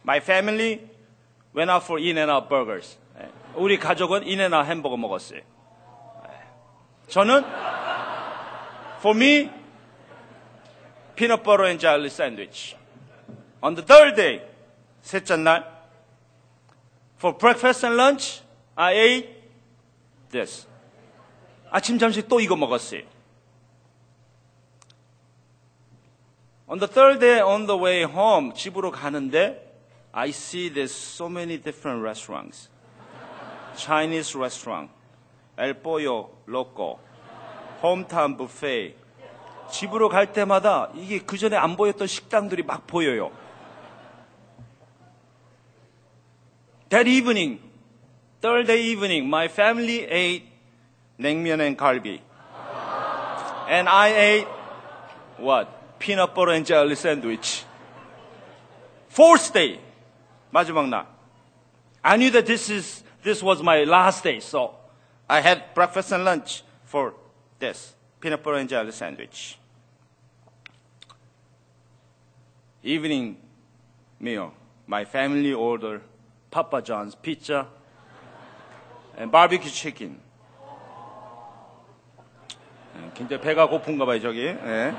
my 0.04 0.18
family 0.18 0.88
went 1.56 1.72
out 1.72 1.84
for 1.84 2.00
In-N-Out 2.00 2.50
burgers. 2.50 2.98
예, 3.20 3.30
우리 3.56 3.80
가족은 3.80 4.24
In-N-Out 4.24 4.68
햄버거 4.70 4.98
먹었어요. 4.98 5.40
예, 5.40 6.32
저는 7.08 7.44
for 9.00 9.18
me 9.18 9.50
peanut 11.16 11.44
butter 11.44 11.66
and 11.66 11.80
jelly 11.80 12.08
sandwich. 12.08 12.76
On 13.62 13.76
the 13.76 13.86
third 13.86 14.16
day, 14.16 14.42
셋째 15.02 15.38
날, 15.38 15.64
for 17.18 17.38
breakfast 17.38 17.86
and 17.86 17.98
lunch, 17.98 18.42
I 18.76 18.94
ate 18.94 19.30
this. 20.32 20.68
아침, 21.74 21.98
점심 21.98 22.28
또 22.28 22.40
이거 22.40 22.56
먹었어요. 22.56 23.02
On 26.70 26.78
the 26.78 26.88
third 26.88 27.20
day, 27.20 27.42
on 27.42 27.66
the 27.66 27.82
way 27.82 28.04
home, 28.04 28.54
집으로 28.54 28.92
가는데, 28.92 29.60
I 30.12 30.30
see 30.30 30.72
there's 30.72 30.94
so 30.94 31.28
many 31.28 31.60
different 31.60 32.04
restaurants. 32.04 32.70
Chinese 33.76 34.38
restaurant, 34.38 34.92
El 35.58 35.74
Pollo 35.74 36.30
Loco, 36.48 37.00
Hometown 37.82 38.38
Buffet. 38.38 38.96
집으로 39.72 40.10
갈 40.10 40.32
때마다 40.32 40.92
이게 40.94 41.18
그 41.18 41.40
전에 41.40 41.58
안 41.58 41.76
보였던 41.76 42.06
식당들이 42.06 42.62
막 42.62 42.86
보여요. 42.86 43.32
That 46.90 47.10
evening, 47.10 47.60
third 48.42 48.68
day 48.68 48.92
evening, 48.92 49.26
my 49.26 49.46
family 49.46 50.06
ate 50.08 50.53
냉면 51.19 51.61
and 51.61 51.77
갈비. 51.77 52.21
And 53.69 53.89
I 53.89 54.09
ate 54.09 54.47
what? 55.37 55.99
Peanut 55.99 56.35
butter 56.35 56.53
and 56.53 56.65
jelly 56.65 56.95
sandwich. 56.95 57.65
Fourth 59.09 59.53
day, 59.53 59.81
마지막 60.53 60.89
날. 60.89 61.07
I 62.03 62.17
knew 62.17 62.31
that 62.31 62.47
this 62.47 62.71
is 62.71 63.03
this 63.23 63.43
was 63.43 63.63
my 63.63 63.85
last 63.85 64.23
day, 64.23 64.41
so 64.41 64.75
I 65.29 65.41
had 65.41 65.75
breakfast 65.75 66.13
and 66.13 66.25
lunch 66.25 66.63
for 66.85 67.15
this 67.59 67.95
peanut 68.21 68.43
butter 68.43 68.57
and 68.57 68.69
jelly 68.69 68.93
sandwich. 68.93 69.59
Evening 72.83 73.37
meal, 74.21 74.55
my 74.87 75.05
family 75.05 75.53
ordered 75.53 76.01
Papa 76.51 76.81
John's 76.81 77.15
pizza 77.15 77.67
and 79.17 79.31
barbecue 79.31 79.71
chicken. 79.71 80.21
예, 82.96 83.12
굉장히 83.14 83.42
배가 83.42 83.68
고픈가 83.68 84.06
봐요, 84.06 84.20
저기. 84.20 84.46
예. 84.46 84.94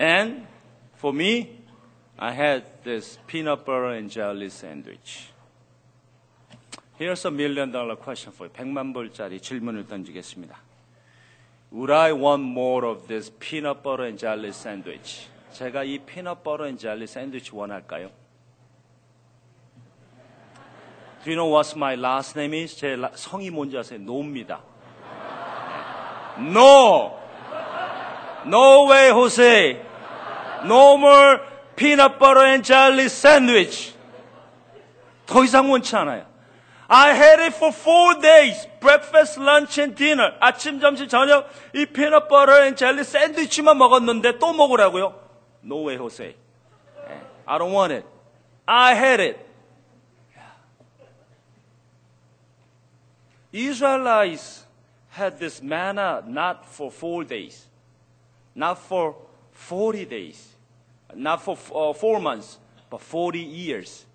And 0.00 0.46
for 0.96 1.14
me, 1.14 1.58
I 2.16 2.32
had 2.34 2.64
this 2.84 3.18
peanut 3.26 3.64
butter 3.64 3.92
and 3.94 4.12
jelly 4.12 4.46
sandwich. 4.46 5.32
Here's 7.00 7.24
a 7.26 7.30
million 7.32 7.70
dollar 7.70 7.96
question 7.96 8.32
for 8.34 8.48
you. 8.48 8.52
100만 8.52 8.92
불짜리 8.92 9.40
질문을 9.40 9.86
던지겠습니다. 9.86 10.58
Would 11.72 11.92
I 11.92 12.12
want 12.12 12.42
more 12.44 12.88
of 12.88 13.06
this 13.08 13.30
peanut 13.38 13.82
butter 13.82 14.04
and 14.06 14.18
jelly 14.18 14.48
sandwich? 14.48 15.28
제가 15.52 15.84
이 15.84 15.98
peanut 15.98 16.42
butter 16.42 16.64
and 16.66 16.80
jelly 16.80 17.04
sandwich 17.04 17.54
원할까요? 17.54 18.10
Do 21.24 21.30
you 21.30 21.36
know 21.36 21.50
what 21.52 21.76
my 21.76 21.94
last 21.94 22.38
name 22.38 22.54
is? 22.54 22.76
제 22.76 22.96
라- 22.96 23.10
성이 23.14 23.50
뭔지 23.50 23.76
아세요? 23.76 23.98
노입니다. 24.00 24.62
No! 26.38 27.18
No 28.46 28.86
way, 28.86 29.10
Jose! 29.10 29.80
No 30.64 30.96
more 30.96 31.40
peanut 31.76 32.18
butter 32.18 32.44
and 32.44 32.64
jelly 32.64 33.08
sandwich. 33.08 33.94
더 35.26 35.44
이상 35.44 35.70
원치 35.70 35.94
않아요. 35.96 36.26
I 36.90 37.10
had 37.10 37.40
it 37.40 37.54
for 37.54 37.70
four 37.70 38.14
days. 38.18 38.66
Breakfast, 38.80 39.38
lunch, 39.38 39.78
and 39.78 39.94
dinner. 39.94 40.32
아침, 40.40 40.80
점심, 40.80 41.06
저녁 41.06 41.46
이 41.74 41.84
peanut 41.84 42.28
butter 42.28 42.62
and 42.62 42.76
jelly 42.76 43.04
샌드위치만 43.04 43.76
먹었는데 43.76 44.38
또 44.38 44.52
먹으라고요? 44.54 45.14
No 45.62 45.84
way, 45.86 45.96
Jose. 45.96 46.34
I 47.46 47.58
don't 47.58 47.72
want 47.72 47.92
it. 47.92 48.06
I 48.66 48.94
had 48.94 49.20
it. 49.20 49.48
Israelites 53.52 54.67
had 55.17 55.39
this 55.39 55.61
manna 55.61 56.23
not 56.27 56.65
for 56.65 56.89
four 56.89 57.23
days, 57.23 57.67
not 58.55 58.79
for 58.79 59.15
40 59.51 60.05
days, 60.05 60.49
not 61.15 61.41
for 61.41 61.57
uh, 61.73 61.93
four 61.93 62.19
months, 62.19 62.57
but 62.89 63.01
40 63.01 63.39
years. 63.39 64.05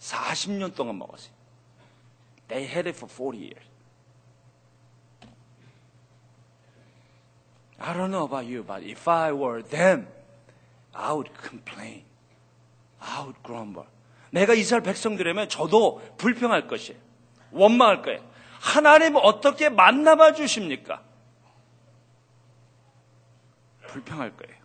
40년 0.00 0.74
동안 0.74 0.98
먹었어요. 0.98 1.30
They 2.48 2.64
had 2.64 2.88
it 2.88 2.96
for 2.96 3.06
40 3.06 3.38
years. 3.38 3.62
I 7.78 7.94
don't 7.94 8.10
know 8.10 8.24
about 8.24 8.44
you, 8.44 8.62
but 8.62 8.82
if 8.82 9.08
I 9.08 9.32
were 9.32 9.62
them, 9.62 10.06
I 10.94 11.12
would 11.12 11.30
complain. 11.32 12.02
I 13.00 13.22
would 13.22 13.42
grumble. 13.42 13.86
내가 14.30 14.54
이스라엘 14.54 14.82
백성들이면 14.82 15.48
저도 15.48 16.00
불평할 16.18 16.66
것이에요. 16.66 16.98
원망할 17.52 18.02
거예요. 18.02 18.20
하나님 18.65 19.15
어떻게 19.15 19.69
만나봐 19.69 20.33
주십니까? 20.33 21.03
불평할 23.87 24.35
거예요. 24.35 24.55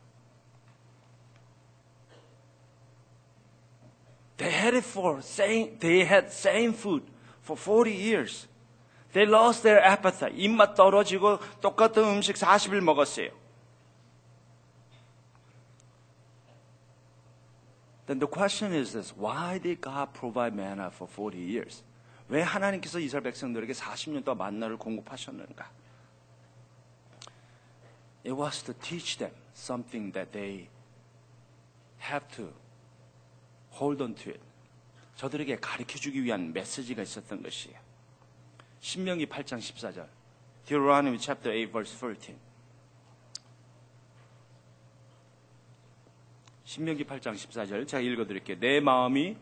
They 4.38 4.50
had 4.50 4.74
it 4.74 4.86
for 4.88 5.18
same, 5.18 5.78
they 5.80 6.00
had 6.00 6.28
same 6.32 6.72
food 6.72 7.04
for 7.42 7.60
40 7.60 7.92
years. 7.92 8.48
They 9.12 9.28
lost 9.28 9.62
their 9.62 9.84
appetite. 9.84 10.34
입맛 10.34 10.74
떨어지고 10.74 11.38
똑같은 11.60 12.02
음식 12.02 12.36
40일 12.36 12.80
먹었어요. 12.80 13.28
Then 18.06 18.18
the 18.18 18.26
question 18.26 18.72
is 18.72 18.92
this, 18.92 19.12
why 19.14 19.58
did 19.58 19.82
God 19.82 20.14
provide 20.14 20.56
manna 20.56 20.90
for 20.90 21.06
40 21.06 21.36
years? 21.38 21.82
왜 22.30 22.42
하나님께서 22.42 23.00
이스라엘 23.00 23.24
백성들에게 23.24 23.72
40년 23.72 24.24
동안 24.24 24.38
만나를 24.38 24.76
공급하셨는가? 24.76 25.68
It 28.24 28.32
was 28.32 28.62
to 28.62 28.74
teach 28.80 29.18
them 29.18 29.34
something 29.52 30.12
that 30.12 30.30
they 30.30 30.68
have 32.00 32.28
to 32.36 32.52
hold 33.74 34.00
on 34.00 34.14
to 34.14 34.30
it. 34.30 34.40
저들에게 35.16 35.56
가르쳐 35.56 35.98
주기 35.98 36.22
위한 36.22 36.52
메시지가 36.52 37.02
있었던 37.02 37.42
것이에요. 37.42 37.76
신명기 38.78 39.26
8장 39.26 39.58
14절. 39.58 40.06
Deuteronomy 40.64 41.18
chapter 41.18 41.52
8 41.52 41.72
verse 41.72 41.98
13. 41.98 42.38
신명기 46.62 47.04
8장 47.04 47.34
14절 47.34 47.88
제가 47.88 48.00
읽어 48.00 48.24
드릴게요. 48.24 48.56
내 48.60 48.78
마음이 48.78 49.36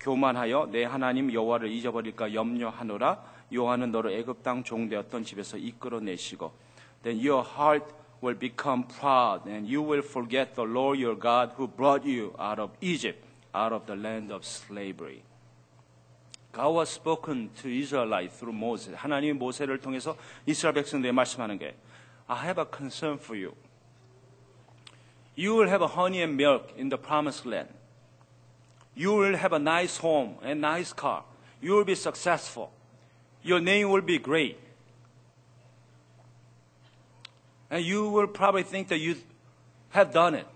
교만하여 0.00 0.68
내 0.70 0.84
하나님 0.84 1.32
여호와를 1.32 1.70
잊어버릴까 1.70 2.34
염려하노라 2.34 3.22
여호와는 3.52 3.90
너를 3.90 4.12
애굽 4.12 4.42
땅 4.42 4.62
종되었던 4.62 5.24
집에서 5.24 5.56
이끌어내시고 5.56 6.52
then 7.02 7.18
your 7.18 7.46
heart 7.46 7.86
will 8.22 8.38
become 8.38 8.84
proud 8.88 9.48
and 9.48 9.72
you 9.72 9.82
will 9.82 10.02
forget 10.02 10.54
the 10.54 10.68
Lord 10.68 11.00
your 11.00 11.18
God 11.18 11.52
who 11.56 11.68
brought 11.68 12.08
you 12.08 12.34
out 12.38 12.60
of 12.60 12.72
Egypt 12.80 13.26
out 13.56 13.72
of 13.72 13.86
the 13.86 13.96
land 13.96 14.30
of 14.30 14.44
slavery. 14.44 15.22
God 16.52 16.74
was 16.74 16.90
spoken 16.90 17.50
to 17.62 17.68
Israelites 17.68 18.38
through 18.38 18.56
Moses. 18.56 18.94
하나님이 18.94 19.32
모세를 19.34 19.78
통해서 19.80 20.16
이스라엘 20.46 20.74
백성들에게 20.74 21.12
말씀하는 21.12 21.58
게 21.58 21.74
I 22.28 22.44
have 22.44 22.60
a 22.60 22.66
concern 22.66 23.18
for 23.18 23.36
you. 23.38 23.54
You 25.36 25.54
will 25.54 25.68
have 25.68 25.82
a 25.82 25.88
honey 25.88 26.22
and 26.22 26.34
milk 26.34 26.72
in 26.78 26.88
the 26.88 27.00
promised 27.00 27.46
land. 27.46 27.68
You 28.95 29.13
will 29.13 29.35
have 29.35 29.53
a 29.53 29.59
nice 29.59 29.97
home 29.97 30.35
and 30.43 30.61
nice 30.61 30.93
car. 30.93 31.23
You 31.61 31.73
will 31.73 31.85
be 31.85 31.95
successful. 31.95 32.71
Your 33.43 33.59
name 33.59 33.89
will 33.89 34.01
be 34.01 34.19
great. 34.19 34.57
And 37.69 37.85
you 37.85 38.09
will 38.09 38.27
probably 38.27 38.63
think 38.63 38.89
that 38.89 38.99
you 38.99 39.15
have 39.89 40.11
done 40.11 40.35
it. 40.35 40.47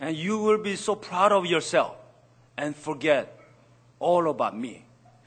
And 0.00 0.16
you 0.16 0.38
will 0.38 0.58
be 0.58 0.76
so 0.76 0.94
proud 0.94 1.32
of 1.32 1.46
yourself 1.46 1.96
and 2.58 2.76
forget 2.76 3.38
all 3.98 4.28
about 4.28 4.56
me. 4.56 4.84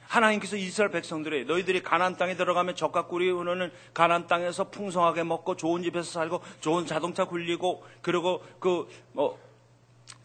하나님께서 0.08 0.56
이스라엘 0.56 0.90
백성들이 0.92 1.44
너희들이 1.46 1.84
가나안 1.84 2.16
땅에 2.16 2.36
들어가면 2.36 2.78
적과 2.78 3.08
꿀이 3.08 3.30
흐르는 3.30 3.72
가나안 3.94 4.28
땅에서 4.28 4.70
풍성하게 4.70 5.24
먹고 5.24 5.58
좋은 5.58 5.84
집에서 5.84 6.10
살고 6.10 6.42
좋은 6.62 6.86
자동차 6.86 7.26
굴리고 7.26 7.84
그리고 8.02 8.42
그 8.60 8.88
뭐 9.12 9.38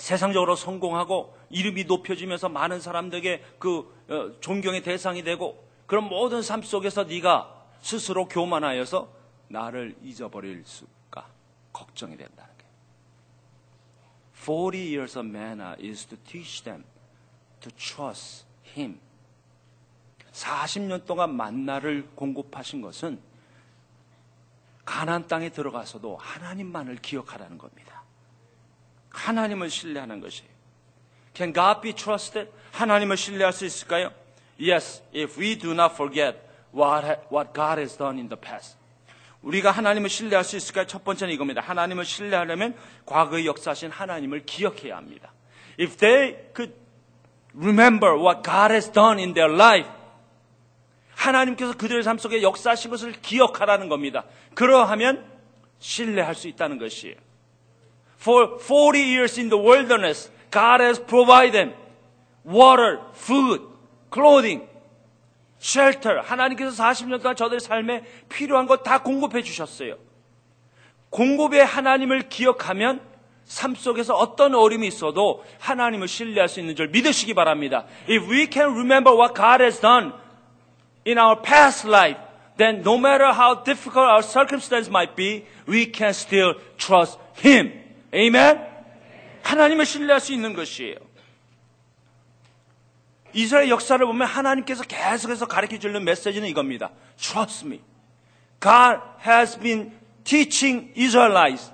세상적으로 0.03 0.57
성공하고 0.57 1.33
이름이 1.49 1.85
높여지면서 1.85 2.49
많은 2.49 2.81
사람들에게 2.81 3.45
그 3.61 4.05
어, 4.09 4.41
존경의 4.41 4.83
대상이 4.83 5.23
되고 5.23 5.65
그런 5.87 6.09
모든 6.09 6.43
삶 6.43 6.61
속에서 6.61 7.05
네가 7.05 7.67
스스로 7.81 8.27
교만하여서 8.27 9.09
나를 9.47 9.95
잊어버릴 10.03 10.65
수가 10.67 11.29
걱정이 11.73 12.17
된다는 12.17 12.53
거예요. 12.59 12.73
40 14.35 14.77
years 14.77 15.17
of 15.17 15.29
manna 15.29 15.77
is 15.81 16.05
to 16.07 16.19
teach 16.27 16.65
them 16.65 16.83
to 17.61 17.71
trust 17.77 18.45
him. 18.77 18.99
40년 20.33 21.07
동안 21.07 21.37
만나를 21.37 22.09
공급하신 22.17 22.81
것은 22.81 23.21
가나안 24.85 25.29
땅에 25.29 25.51
들어가서도 25.51 26.17
하나님만을 26.17 26.97
기억하라는 26.97 27.57
겁니다. 27.57 28.02
하나님을 29.13 29.71
신뢰하는 29.71 30.21
것이에요. 30.21 30.51
Can 31.35 31.55
God 31.55 31.81
be 31.83 31.93
trusted? 31.93 32.51
하나님을 32.73 33.17
신뢰할 33.17 33.53
수 33.53 33.65
있을까요? 33.65 34.11
Yes, 34.61 35.03
if 35.15 35.41
we 35.41 35.59
do 35.59 35.73
not 35.73 35.95
forget 35.95 36.39
what, 36.75 37.07
what 37.33 37.53
God 37.55 37.79
has 37.79 37.97
done 37.97 38.19
in 38.19 38.29
the 38.29 38.41
past. 38.41 38.77
우리가 39.43 39.71
하나님을 39.71 40.09
신뢰할 40.09 40.45
수 40.45 40.57
있을까요? 40.57 40.87
첫 40.87 41.05
번째는 41.05 41.35
이겁니다. 41.35 41.61
하나님을 41.61 42.05
신뢰하려면 42.05 42.77
과거의 43.07 43.47
역사하신 43.47 43.91
하나님을 43.91 44.45
기억해야 44.45 44.97
합니다. 44.97 45.33
If 45.81 45.97
they 45.97 46.37
could 46.55 46.75
remember 47.55 48.15
what 48.15 48.43
God 48.43 48.73
has 48.73 48.91
done 48.93 49.21
in 49.21 49.35
their 49.35 49.53
life, 49.53 49.91
하나님께서 51.15 51.77
그들의 51.77 52.03
삶 52.03 52.19
속에 52.19 52.43
역사하신 52.43 52.91
것을 52.91 53.13
기억하라는 53.21 53.89
겁니다. 53.89 54.25
그러하면 54.55 55.25
신뢰할 55.79 56.35
수 56.35 56.49
있다는 56.49 56.79
것이에요. 56.79 57.17
For 58.23 58.57
40 58.57 59.01
years 59.01 59.37
in 59.37 59.49
the 59.49 59.59
wilderness, 59.59 60.31
God 60.53 60.81
has 60.81 61.01
provided 61.01 61.53
them 61.55 61.73
water, 62.45 63.01
food, 63.15 63.63
clothing, 64.13 64.63
shelter. 65.59 66.23
하나님께서 66.23 66.71
40년 66.71 67.21
동안 67.21 67.35
저들의 67.35 67.59
삶에 67.59 68.05
필요한 68.29 68.69
것 68.69 68.85
다 68.85 69.03
공급해 69.03 69.43
주셨어요. 69.43 69.97
공급의 71.11 71.65
하나님을 71.65 72.29
기억하면 72.29 73.01
삶 73.45 73.75
속에서 73.75 74.15
어떤 74.15 74.55
어려움이 74.55 74.87
있어도 74.87 75.45
하나님을 75.59 76.07
신뢰할 76.07 76.49
수 76.49 76.61
있는 76.61 76.77
줄 76.77 76.89
믿으시기 76.89 77.35
바랍니다. 77.35 77.87
If 78.09 78.31
we 78.31 78.47
can 78.49 78.71
remember 78.71 79.13
what 79.13 79.35
God 79.35 79.61
has 79.61 79.81
done 79.81 80.13
in 81.05 81.19
our 81.19 81.43
past 81.43 81.89
life, 81.89 82.21
then 82.57 82.83
no 82.87 82.97
matter 82.97 83.33
how 83.35 83.65
difficult 83.65 84.07
our 84.07 84.23
circumstance 84.23 84.89
might 84.89 85.17
be, 85.17 85.45
we 85.67 85.91
can 85.91 86.15
still 86.15 86.55
trust 86.79 87.19
Him. 87.43 87.82
Amen? 88.15 88.61
하나님을 89.43 89.87
신뢰할 89.87 90.21
수 90.21 90.33
있는 90.33 90.55
것이에요. 90.55 90.97
이스라엘 93.35 93.71
역사를 93.71 94.05
보면 94.05 94.29
하나님께서 94.29 94.85
계속해서 94.85 95.47
가르쳐 95.47 95.79
주는 95.79 96.05
메시지는 96.05 96.49
이겁니다. 96.49 96.91
Trust 97.17 97.67
me. 97.67 97.81
God 98.61 99.01
has 99.27 99.59
been 99.59 99.93
teaching 100.25 100.93
Israelites 100.95 101.73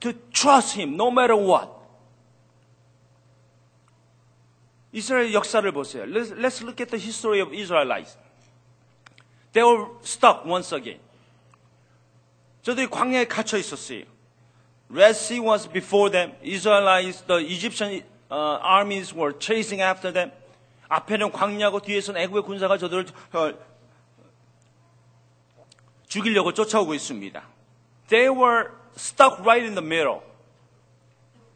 to 0.00 0.12
trust 0.32 0.78
Him 0.80 0.94
no 0.94 1.08
matter 1.08 1.36
what. 1.36 1.70
이스라엘 4.92 5.32
역사를 5.32 5.70
보세요. 5.72 6.04
Let's, 6.04 6.32
let's 6.32 6.62
look 6.62 6.80
at 6.80 6.90
the 6.90 6.98
history 6.98 7.40
of 7.40 7.52
Israelites. 7.52 8.16
They 9.52 9.64
were 9.64 9.86
stuck 10.02 10.46
once 10.46 10.74
again. 10.74 11.00
저들이 12.62 12.88
광야에 12.88 13.26
갇혀 13.26 13.58
있었어요. 13.58 14.04
Red 14.92 15.16
Sea 15.16 15.40
was 15.40 15.66
before 15.66 16.10
them. 16.10 16.32
Israelites, 16.42 17.22
the 17.22 17.36
Egyptian 17.38 18.02
uh, 18.30 18.58
armies 18.60 19.14
were 19.14 19.32
chasing 19.32 19.80
after 19.80 20.12
them. 20.12 20.30
앞에는 20.88 21.32
광야고 21.32 21.80
뒤에서는 21.80 22.20
애국의 22.20 22.42
군사가 22.42 22.76
저들을 22.76 23.06
어, 23.32 23.52
죽이려고 26.06 26.52
쫓아오고 26.52 26.92
있습니다. 26.92 27.42
They 28.08 28.28
were 28.28 28.70
stuck 28.96 29.40
right 29.40 29.64
in 29.64 29.74
the 29.74 29.84
middle. 29.84 30.20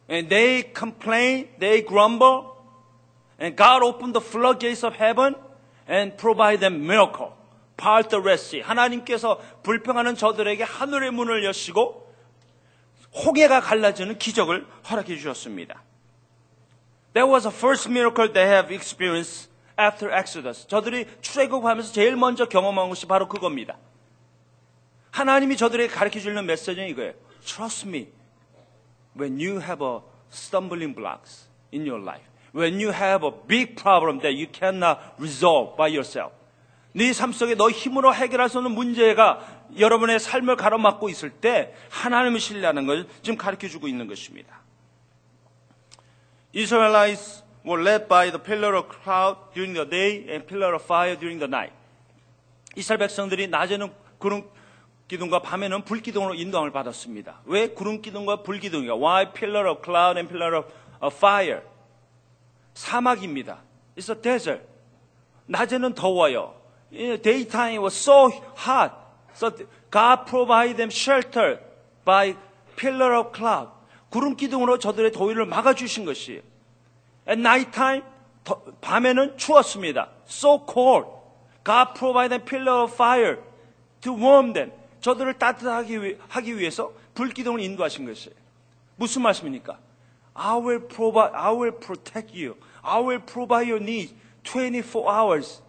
and 0.09 0.29
they 0.31 0.63
complain, 0.63 1.49
they 1.59 1.83
grumble, 1.83 2.57
and 3.39 3.57
God 3.57 3.83
opened 3.83 4.15
the 4.15 4.21
floodgates 4.21 4.85
of 4.85 4.95
heaven 4.95 5.35
and 5.89 6.17
provide 6.17 6.61
them 6.61 6.87
miracle. 6.87 7.33
part 7.77 8.09
the 8.09 8.21
Red 8.21 8.41
Sea. 8.41 8.63
하나님께서 8.63 9.39
불평하는 9.63 10.15
저들에게 10.15 10.65
하늘의 10.65 11.11
문을 11.11 11.45
여시고 11.45 12.06
홍해가 13.25 13.61
갈라지는 13.61 14.19
기적을 14.19 14.67
허락해 14.91 15.17
주셨습니다. 15.17 15.83
That 17.15 17.31
was 17.33 17.45
the 17.45 17.57
first 17.57 17.89
miracle 17.89 18.33
they 18.33 18.47
have 18.47 18.75
experienced 18.75 19.51
after 19.81 20.13
Exodus. 20.15 20.67
저들이 20.67 21.07
출애굽하면서 21.23 21.93
제일 21.93 22.17
먼저 22.17 22.47
경험한 22.47 22.89
것이 22.91 23.07
바로 23.07 23.29
그겁니다. 23.29 23.79
하나님이 25.13 25.57
저들에게 25.57 25.93
가르쳐 25.93 26.21
주는 26.21 26.45
메시지는 26.45 26.89
이거예요. 26.89 27.15
Trust 27.45 27.89
me 27.89 28.09
when 29.19 29.41
you 29.41 29.63
have 29.63 29.83
a 29.83 30.01
stumbling 30.31 30.95
blocks 30.95 31.49
in 31.73 31.89
your 31.89 32.03
life. 32.03 32.25
When 32.55 32.75
you 32.81 32.93
have 32.93 33.27
a 33.27 33.33
big 33.47 33.77
problem 33.77 34.21
that 34.21 34.37
you 34.37 34.47
cannot 34.53 35.01
resolve 35.19 35.77
by 35.77 35.89
yourself. 35.89 36.33
네 36.95 37.13
삶 37.13 37.33
속에 37.33 37.55
너 37.55 37.71
힘으로 37.71 38.15
해결할 38.15 38.49
수 38.49 38.59
없는 38.59 38.73
문제가 38.73 39.56
여러분의 39.79 40.21
삶을 40.21 40.57
가로막고 40.57 41.09
있을 41.09 41.31
때 41.31 41.75
하나님을 41.91 42.41
신뢰하는 42.41 42.87
걸 42.87 43.07
지금 43.23 43.37
가르쳐 43.37 43.69
주고 43.69 43.89
있는 43.89 44.07
것입니다. 44.07 44.61
Israelites 46.55 47.43
were 47.67 47.83
led 47.83 48.09
by 48.09 48.31
the 48.31 48.43
pillar 48.43 48.77
of 48.77 48.89
cloud 49.03 49.39
during 49.55 49.75
the 49.75 49.89
day 49.89 50.27
and 50.31 50.47
pillar 50.47 50.75
of 50.75 50.85
fire 50.85 51.19
during 51.19 51.39
the 51.39 51.49
night. 51.49 51.75
이스라엘 52.77 52.99
백성들이 52.99 53.49
낮에는 53.49 53.93
구름 54.19 54.49
기둥과 55.09 55.41
밤에는 55.41 55.83
불 55.83 56.01
기둥으로 56.01 56.35
인도함을 56.35 56.73
받았습니다. 56.73 57.41
왜 57.45 57.69
구름 57.69 58.03
기둥과 58.03 58.43
불 58.43 58.59
기둥이가? 58.59 58.95
Why 58.95 59.33
pillar 59.33 59.69
of 59.71 59.83
cloud 59.85 60.19
and 60.19 60.29
pillar 60.29 60.57
of, 60.59 60.73
of 61.01 61.17
fire? 61.17 61.63
사막입니다. 62.75 63.63
It's 63.97 64.15
a 64.15 64.21
desert. 64.21 64.67
낮에는 65.47 65.95
더워요. 65.95 66.55
Daytime 66.91 67.79
was 67.79 67.97
so 67.97 68.31
hot. 68.57 69.06
So 69.37 69.51
God 69.91 70.25
provided 70.27 70.77
them 70.79 70.91
shelter 70.91 71.61
by 72.05 72.37
pillar 72.77 73.15
of 73.15 73.33
cloud. 73.37 73.69
구름 74.09 74.35
기둥으로 74.35 74.79
저들의 74.79 75.13
더위를 75.13 75.45
막아주신 75.45 76.07
것이에요. 76.07 76.41
At 77.29 77.39
nighttime, 77.39 78.03
더, 78.45 78.63
밤에는 78.81 79.37
추웠습니다. 79.37 80.09
So 80.27 80.65
cold. 80.67 81.09
God 81.65 81.93
provided 81.95 82.31
them 82.31 82.45
pillar 82.47 82.85
of 82.85 82.95
fire 82.95 83.37
to 84.01 84.15
warm 84.15 84.55
them. 84.55 84.73
저들을 85.01 85.35
따뜻하게 85.35 85.97
위, 85.99 86.17
하기 86.29 86.57
위해서 86.57 86.93
불기둥을 87.15 87.61
인도하신 87.61 88.07
것이에요. 88.07 88.35
무슨 88.97 89.23
말씀입니까? 89.23 89.79
I 90.33 90.57
will 90.57 90.87
provide, 90.89 91.35
I 91.35 91.53
will 91.53 91.77
protect 91.77 92.33
you. 92.33 92.57
I 92.83 93.01
will 93.01 93.21
provide 93.21 93.69
your 93.69 93.83
needs 93.83 94.15
24 94.45 95.11
hours, 95.11 95.61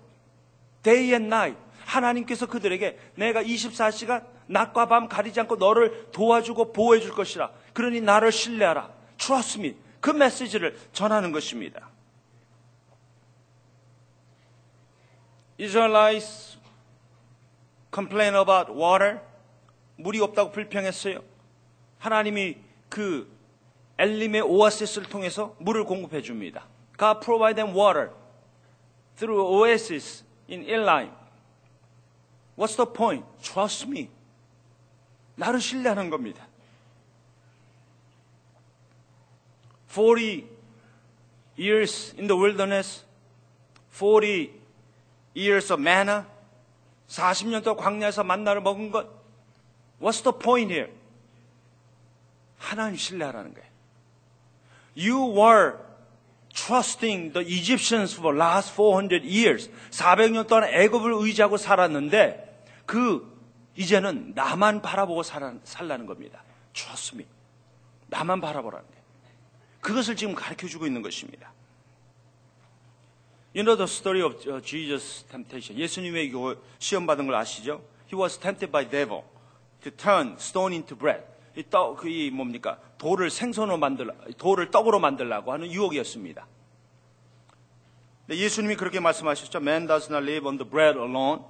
day 0.83 1.11
and 1.11 1.27
night. 1.27 1.57
하나님께서 1.87 2.45
그들에게 2.47 2.99
내가 3.15 3.41
24시간 3.41 4.25
낮과 4.47 4.87
밤 4.87 5.07
가리지 5.07 5.39
않고 5.39 5.55
너를 5.55 6.11
도와주고 6.11 6.73
보호해 6.73 6.99
줄 6.99 7.11
것이라. 7.11 7.51
그러니 7.73 8.01
나를 8.01 8.31
신뢰하라. 8.31 8.91
Trust 9.17 9.59
me. 9.59 9.75
그 10.01 10.11
메시지를 10.11 10.77
전하는 10.91 11.31
것입니다. 11.31 11.89
Israelites 15.59 16.57
complain 17.93 18.35
about 18.35 18.71
water. 18.71 19.21
물이 19.95 20.19
없다고 20.19 20.51
불평했어요. 20.51 21.21
하나님이 21.99 22.57
그 22.89 23.27
엘림의 23.97 24.41
오아시스를 24.41 25.07
통해서 25.07 25.55
물을 25.57 25.83
공급해 25.85 26.21
줍니다. 26.21 26.67
God 26.99 27.21
provide 27.21 27.55
them 27.55 27.75
water 27.75 28.11
through 29.15 29.41
oasis 29.41 30.23
in 30.49 30.63
Elim. 30.63 31.11
What's 32.57 32.75
the 32.75 32.91
point? 32.91 33.23
Trust 33.41 33.87
me. 33.87 34.09
나를 35.35 35.61
신뢰하는 35.61 36.09
겁니다. 36.09 36.47
40 39.87 40.47
years 41.57 42.13
in 42.17 42.27
the 42.27 42.35
wilderness, 42.35 43.03
40 43.91 44.51
years 45.35 45.71
of 45.71 45.81
manna, 45.81 46.25
40년 47.07 47.63
동안 47.63 47.83
광야에서 47.83 48.23
만나를 48.23 48.61
먹은 48.61 48.91
것. 48.91 49.07
What's 50.01 50.23
the 50.23 50.37
point 50.37 50.73
here? 50.73 50.91
하나님 52.57 52.97
신뢰하라는 52.97 53.53
거예요. 53.53 53.67
You 54.95 55.31
were 55.31 55.77
trusting 56.53 57.33
the 57.33 57.45
Egyptians 57.45 58.15
for 58.15 58.33
the 58.33 58.39
last 58.39 58.73
400 58.73 59.23
years. 59.23 59.69
400년 59.91 60.47
동안 60.47 60.65
애굽을 60.65 61.13
의지하고 61.13 61.57
살았는데 61.57 62.46
그 62.87 63.37
이제는 63.75 64.31
나만 64.33 64.81
바라보고 64.81 65.21
살라는 65.21 66.07
겁니다. 66.07 66.43
Me. 67.13 67.27
나만 68.07 68.41
바라보라는 68.41 68.87
거예요. 68.87 69.03
그것을 69.81 70.15
지금 70.15 70.33
가르쳐 70.33 70.67
주고 70.67 70.87
있는 70.87 71.03
것입니다. 71.03 71.53
You 73.55 73.63
know 73.63 73.75
the 73.75 73.85
story 73.85 74.23
of 74.23 74.61
Jesus' 74.63 75.25
temptation. 75.27 75.79
예수님의 75.79 76.31
시험 76.79 77.05
받은 77.05 77.27
걸 77.27 77.35
아시죠? 77.35 77.83
He 78.11 78.19
was 78.19 78.39
tempted 78.39 78.71
by 78.71 78.89
devil 78.89 79.23
to 79.81 79.91
turn 79.91 80.35
stone 80.39 80.73
into 80.73 80.97
bread. 80.97 81.23
이 81.55 81.63
떡, 81.69 81.97
그 81.97 82.07
뭡니까? 82.31 82.79
돌을 82.99 83.29
생선으로 83.29 83.77
만들, 83.77 84.11
돌을 84.37 84.71
떡으로 84.71 84.99
만들라고 84.99 85.51
하는 85.51 85.71
유혹이었습니다. 85.71 86.47
예수님이 88.29 88.75
그렇게 88.75 88.99
말씀하셨죠. 88.99 89.57
Man 89.59 89.87
does 89.87 90.11
not 90.11 90.23
live 90.23 90.47
on 90.47 90.57
the 90.57 90.69
bread 90.69 90.99
alone, 90.99 91.43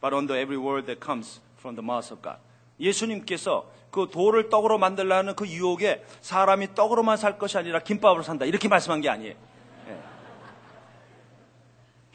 but 0.00 0.10
the 0.26 0.34
every 0.34 0.56
word 0.56 0.86
that 0.86 1.00
comes 1.00 1.40
from 1.58 1.74
the 1.74 1.84
mouth 1.84 2.12
of 2.12 2.22
God. 2.22 2.38
예수님께서 2.80 3.70
그 3.90 4.08
돌을 4.10 4.48
떡으로 4.50 4.78
만들라는 4.78 5.34
그 5.34 5.46
유혹에 5.48 6.04
사람이 6.20 6.74
떡으로만 6.74 7.16
살 7.16 7.38
것이 7.38 7.58
아니라 7.58 7.80
김밥으로 7.80 8.22
산다. 8.22 8.44
이렇게 8.44 8.68
말씀한 8.68 9.00
게 9.00 9.08
아니에요. 9.08 9.34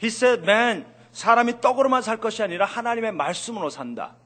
He 0.02 0.08
said, 0.08 0.42
man, 0.42 0.86
사람이 1.12 1.60
떡으로만 1.60 2.02
살 2.02 2.16
것이 2.18 2.42
아니라 2.42 2.66
하나님의 2.66 3.12
말씀으로 3.12 3.70
산다. 3.70 4.16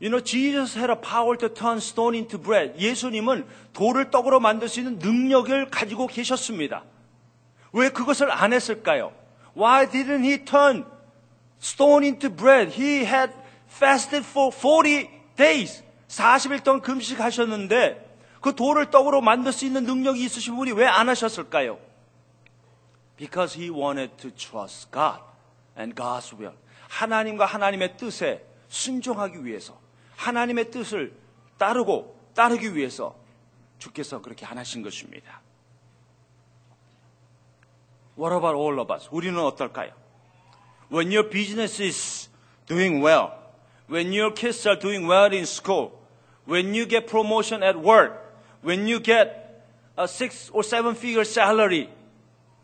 You 0.00 0.08
know, 0.08 0.24
Jesus 0.24 0.78
had 0.78 0.90
a 0.90 0.96
power 0.96 1.36
to 1.36 1.52
turn 1.52 1.76
stone 1.76 2.16
into 2.16 2.40
bread. 2.40 2.78
예수님은 2.78 3.46
돌을 3.74 4.10
떡으로 4.10 4.40
만들 4.40 4.68
수 4.68 4.80
있는 4.80 4.98
능력을 4.98 5.68
가지고 5.68 6.06
계셨습니다. 6.06 6.84
왜 7.72 7.90
그것을 7.90 8.30
안 8.30 8.54
했을까요? 8.54 9.12
Why 9.54 9.86
didn't 9.90 10.24
he 10.24 10.44
turn 10.44 10.84
stone 11.60 12.04
into 12.06 12.30
bread? 12.30 12.72
He 12.72 13.04
had 13.04 13.32
fasted 13.68 14.24
for 14.24 14.52
40 14.52 15.08
days. 15.36 15.82
40일 16.08 16.64
동안 16.64 16.80
금식하셨는데 16.80 18.08
그 18.40 18.54
돌을 18.54 18.90
떡으로 18.90 19.20
만들 19.20 19.52
수 19.52 19.64
있는 19.66 19.84
능력이 19.84 20.24
있으신 20.24 20.56
분이 20.56 20.72
왜 20.72 20.86
안 20.86 21.08
하셨을까요? 21.08 21.78
Because 23.16 23.54
he 23.58 23.70
wanted 23.70 24.16
to 24.16 24.30
trust 24.30 24.90
God 24.90 25.20
and 25.78 25.94
God's 25.94 26.32
will. 26.34 26.56
하나님과 26.88 27.44
하나님의 27.46 27.96
뜻에 27.96 28.44
순종하기 28.68 29.44
위해서 29.44 29.78
하나님의 30.16 30.70
뜻을 30.70 31.12
따르고 31.58 32.18
따르기 32.34 32.74
위해서 32.74 33.14
주께서 33.78 34.20
그렇게 34.20 34.46
안 34.46 34.58
하신 34.58 34.82
것입니다. 34.82 35.40
What 38.16 38.32
about 38.32 38.54
all 38.54 38.78
of 38.80 38.92
us? 38.92 39.08
우리는 39.10 39.38
어떨까요? 39.38 39.92
When 40.90 41.10
your 41.12 41.28
business 41.30 41.80
is 41.80 42.28
doing 42.66 43.00
well, 43.00 43.32
when 43.88 44.12
your 44.12 44.32
kids 44.34 44.66
are 44.66 44.78
doing 44.78 45.06
well 45.06 45.32
in 45.32 45.44
school, 45.44 45.92
when 46.46 46.74
you 46.74 46.86
get 46.86 47.06
promotion 47.06 47.62
at 47.62 47.76
work, 47.76 48.12
when 48.62 48.86
you 48.86 49.00
get 49.00 49.64
a 49.96 50.08
six 50.08 50.50
or 50.52 50.62
seven 50.62 50.94
figure 50.94 51.24
salary, 51.24 51.88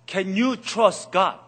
can 0.06 0.36
you 0.36 0.56
trust 0.56 1.10
God? 1.12 1.38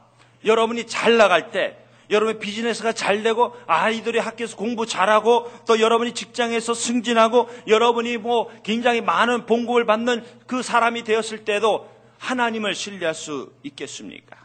여러분이 0.44 0.86
잘 0.86 1.16
나갈 1.16 1.50
때, 1.50 1.76
여러분의 2.10 2.38
비즈니스가 2.40 2.92
잘 2.92 3.22
되고 3.22 3.54
아이들이 3.66 4.18
학교에서 4.18 4.56
공부 4.56 4.86
잘하고 4.86 5.50
또 5.66 5.80
여러분이 5.80 6.14
직장에서 6.14 6.74
승진하고 6.74 7.48
여러분이 7.66 8.16
뭐 8.18 8.50
굉장히 8.62 9.00
많은 9.00 9.46
봉급을 9.46 9.84
받는 9.84 10.24
그 10.46 10.62
사람이 10.62 11.04
되었을 11.04 11.44
때도 11.44 11.97
하나님을 12.18 12.74
신뢰할 12.74 13.14
수 13.14 13.52
있겠습니까? 13.62 14.36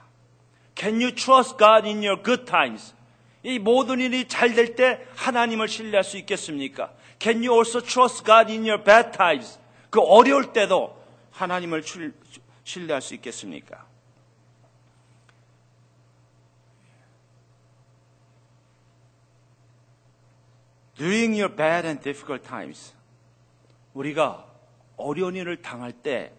Can 0.76 0.96
you 0.96 1.14
trust 1.14 1.58
God 1.58 1.88
in 1.88 1.98
your 2.04 2.22
good 2.24 2.46
times? 2.46 2.94
이 3.44 3.60
모든 3.60 4.00
일이 4.00 4.28
잘 4.28 4.56
될 4.56 4.76
때 4.76 5.06
하나님을 5.16 5.68
신뢰할 5.68 6.04
수 6.04 6.18
있겠습니까? 6.18 6.94
Can 7.20 7.44
you 7.44 7.54
also 7.54 7.82
trust 7.82 8.24
God 8.24 8.52
in 8.52 8.62
your 8.64 8.84
bad 8.84 9.12
times? 9.12 9.60
그 9.90 10.00
어려울 10.02 10.54
때도 10.54 10.98
하나님을 11.32 11.84
신뢰할 12.64 13.02
수 13.02 13.14
있겠습니까? 13.16 13.86
During 20.96 21.34
your 21.34 21.50
bad 21.50 21.86
and 21.86 22.02
difficult 22.02 22.48
times, 22.48 22.94
우리가 23.94 24.46
어려운 24.96 25.36
일을 25.36 25.62
당할 25.62 25.92
때 25.92 26.32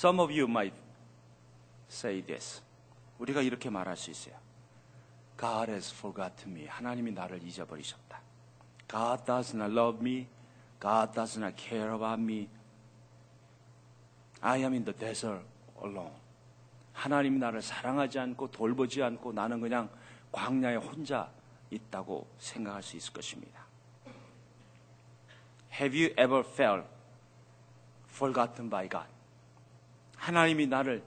Some 0.00 0.18
of 0.18 0.32
you 0.32 0.48
might 0.48 0.74
say 1.90 2.22
this. 2.22 2.62
우리가 3.18 3.42
이렇게 3.42 3.68
말할 3.68 3.98
수 3.98 4.10
있어요. 4.10 4.34
God 5.36 5.70
has 5.70 5.92
forgotten 5.92 6.56
me. 6.56 6.66
하나님이 6.66 7.12
나를 7.12 7.42
잊어버리셨다. 7.42 8.18
God 8.88 9.24
does 9.26 9.54
not 9.54 9.70
love 9.70 10.00
me. 10.00 10.26
God 10.80 11.12
does 11.12 11.38
not 11.38 11.54
care 11.62 11.92
about 11.92 12.18
me. 12.18 12.48
I 14.40 14.60
am 14.60 14.72
in 14.72 14.86
the 14.86 14.98
desert 14.98 15.44
alone. 15.84 16.14
하나님이 16.94 17.38
나를 17.38 17.60
사랑하지 17.60 18.20
않고 18.20 18.50
돌보지 18.52 19.02
않고 19.02 19.34
나는 19.34 19.60
그냥 19.60 19.90
광야에 20.32 20.76
혼자 20.76 21.30
있다고 21.70 22.26
생각할 22.38 22.82
수 22.82 22.96
있을 22.96 23.12
것입니다. 23.12 23.66
Have 25.78 25.94
you 25.94 26.14
ever 26.18 26.40
felt 26.40 26.88
forgotten 28.08 28.70
by 28.70 28.88
God? 28.88 29.19
하나님이 30.20 30.66
나를 30.66 31.02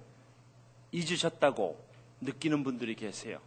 잊으셨다고 0.91 1.79
느끼는 2.21 2.63
분들이 2.63 2.95
계세요. 2.95 3.39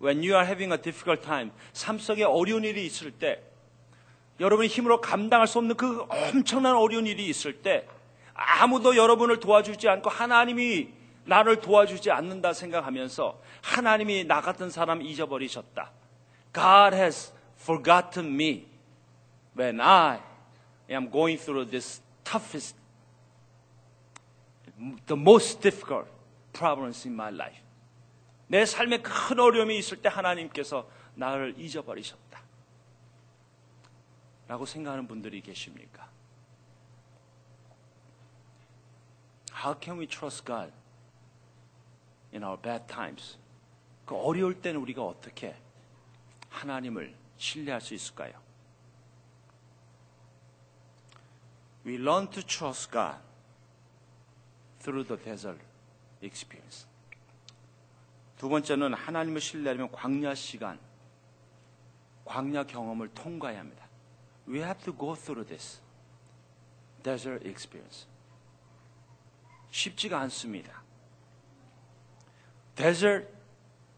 When 0.00 0.18
you 0.18 0.34
are 0.34 0.46
having 0.46 0.72
a 0.72 0.80
difficult 0.80 1.22
time, 1.22 1.50
삶 1.72 1.98
속에 1.98 2.22
어려운 2.22 2.64
일이 2.64 2.84
있을 2.84 3.10
때, 3.10 3.42
여러분이 4.38 4.68
힘으로 4.68 5.00
감당할 5.00 5.46
수 5.46 5.58
없는 5.58 5.76
그 5.76 6.06
엄청난 6.08 6.76
어려운 6.76 7.06
일이 7.06 7.26
있을 7.28 7.62
때, 7.62 7.88
아무도 8.34 8.96
여러분을 8.96 9.40
도와주지 9.40 9.88
않고 9.88 10.10
하나님이 10.10 10.90
나를 11.24 11.60
도와주지 11.60 12.10
않는다 12.10 12.52
생각하면서 12.52 13.40
하나님이 13.62 14.24
나 14.24 14.42
같은 14.42 14.68
사람 14.68 15.00
잊어버리셨다. 15.00 15.90
God 16.52 16.94
has 16.94 17.32
forgotten 17.58 18.34
me 18.34 18.66
when 19.58 19.80
I 19.80 20.20
am 20.90 21.10
going 21.10 21.42
through 21.42 21.70
this 21.70 22.02
toughest, 22.22 22.76
the 25.06 25.16
most 25.16 25.60
difficult 25.60 26.08
problems 26.52 27.06
in 27.06 27.14
my 27.14 27.32
life. 27.32 27.60
내 28.48 28.64
삶에 28.64 29.02
큰 29.02 29.40
어려움이 29.40 29.76
있을 29.78 30.00
때 30.02 30.08
하나님께서 30.08 30.88
나를 31.14 31.54
잊어버리셨다. 31.58 32.40
라고 34.48 34.64
생각하는 34.64 35.08
분들이 35.08 35.40
계십니까? 35.40 36.08
How 39.64 39.74
can 39.80 39.98
we 39.98 40.06
trust 40.06 40.44
God 40.44 40.72
in 42.32 42.44
our 42.44 42.60
bad 42.60 42.86
times? 42.86 43.38
그 44.04 44.14
어려울 44.14 44.60
때는 44.60 44.80
우리가 44.80 45.02
어떻게 45.02 45.56
하나님을 46.50 47.14
신뢰할 47.38 47.80
수 47.80 47.94
있을까요? 47.94 48.32
We 51.84 51.94
learn 51.94 52.30
to 52.30 52.42
trust 52.42 52.90
God 52.92 53.18
through 54.80 55.06
the 55.06 55.22
desert 55.22 55.60
experience. 56.22 56.86
두 58.38 58.48
번째는 58.48 58.94
하나님을 58.94 59.40
신뢰하려면 59.40 59.90
광야 59.92 60.34
시간, 60.34 60.78
광야 62.24 62.64
경험을 62.64 63.08
통과해야 63.08 63.60
합니다. 63.60 63.86
We 64.46 64.58
have 64.58 64.82
to 64.84 64.96
go 64.96 65.14
through 65.14 65.46
this 65.48 65.80
desert 67.02 67.48
experience. 67.48 68.06
쉽지가 69.70 70.20
않습니다. 70.20 70.82
Desert 72.76 73.28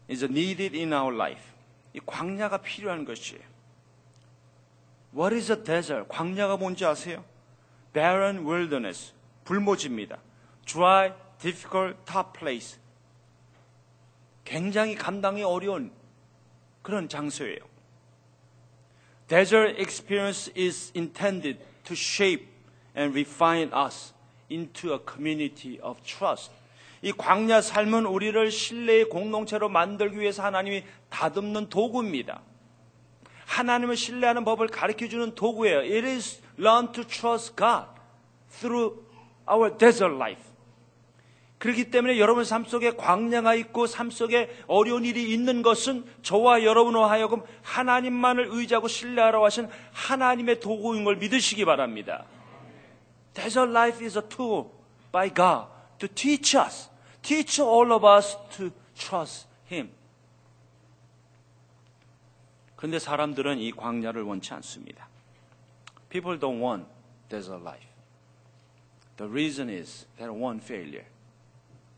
is 0.09 0.23
needed 0.23 0.75
in 0.75 0.93
our 0.93 1.13
life. 1.13 1.43
이 1.93 1.99
광야가 2.05 2.61
필요한 2.61 3.03
것이에요. 3.05 3.43
What 5.13 5.35
is 5.35 5.51
a 5.51 5.63
desert? 5.63 6.07
광야가 6.07 6.57
뭔지 6.57 6.85
아세요? 6.85 7.23
Barren 7.93 8.45
wilderness, 8.45 9.13
불모지입니다. 9.43 10.19
Dry, 10.71 11.13
difficult, 11.41 11.97
tough 12.05 12.31
place. 12.37 12.77
굉장히 14.45 14.93
감당이 14.93 15.41
어려운 15.41 15.91
그런 16.83 17.09
장소예요. 17.09 17.57
Desert 19.27 19.79
experience 19.79 20.51
is 20.55 20.91
intended 20.95 21.59
to 21.83 21.95
shape 21.95 22.47
and 22.95 23.15
refine 23.15 23.71
us 23.73 24.13
into 24.51 24.93
a 24.93 24.99
community 24.99 25.79
of 25.81 26.01
trust. 26.03 26.51
이 27.01 27.11
광야 27.13 27.61
삶은 27.61 28.05
우리를 28.05 28.51
신뢰의 28.51 29.09
공동체로 29.09 29.69
만들기 29.69 30.19
위해서 30.19 30.43
하나님이 30.43 30.83
다듬는 31.09 31.69
도구입니다. 31.69 32.41
하나님을 33.45 33.95
신뢰하는 33.95 34.45
법을 34.45 34.67
가르쳐 34.67 35.07
주는 35.07 35.33
도구예요. 35.33 35.79
It 35.79 36.05
is 36.05 36.41
learn 36.59 36.91
to 36.91 37.03
trust 37.03 37.55
God 37.55 37.87
through 38.51 39.03
our 39.49 39.75
desert 39.75 40.13
life. 40.15 40.48
그렇기 41.59 41.91
때문에 41.91 42.17
여러분 42.19 42.45
삶 42.45 42.63
속에 42.63 42.91
광야가 42.91 43.53
있고 43.55 43.85
삶 43.85 44.09
속에 44.09 44.49
어려운 44.67 45.03
일이 45.03 45.31
있는 45.33 45.61
것은 45.61 46.05
저와 46.23 46.63
여러분으로 46.63 47.03
하여금 47.03 47.43
하나님만을 47.63 48.47
의지하고 48.49 48.87
신뢰하러 48.87 49.43
하신 49.43 49.69
하나님의 49.91 50.61
도구인 50.61 51.03
걸 51.03 51.17
믿으시기 51.17 51.65
바랍니다. 51.65 52.25
Desert 53.33 53.71
life 53.71 54.03
is 54.03 54.17
a 54.17 54.23
tool 54.29 54.69
by 55.11 55.29
God 55.33 55.67
to 55.99 56.07
teach 56.07 56.57
us, 56.57 56.89
teach 57.21 57.61
all 57.61 57.91
of 57.91 58.07
us 58.07 58.37
to 58.55 58.69
trust 58.95 59.47
Him. 59.69 59.91
그런데 62.77 62.99
사람들은 62.99 63.59
이 63.59 63.73
광야를 63.73 64.21
원치 64.21 64.53
않습니다. 64.53 65.09
People 66.07 66.39
don't 66.39 66.63
want 66.63 66.85
desert 67.27 67.61
life. 67.61 67.85
The 69.17 69.29
reason 69.29 69.69
is 69.69 70.07
they 70.15 70.33
want 70.33 70.63
failure. 70.63 71.05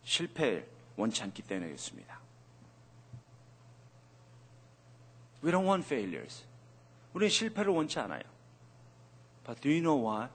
실패를 0.03 0.67
원치 0.95 1.23
않기 1.23 1.43
때문이겠습니다. 1.43 2.19
We 5.43 5.51
don't 5.51 5.67
want 5.67 5.85
failures. 5.85 6.45
우리는 7.13 7.29
실패를 7.29 7.73
원치 7.73 7.99
않아요. 7.99 8.21
But 9.45 9.61
do 9.61 9.69
you 9.69 9.81
know 9.81 9.97
what? 9.97 10.31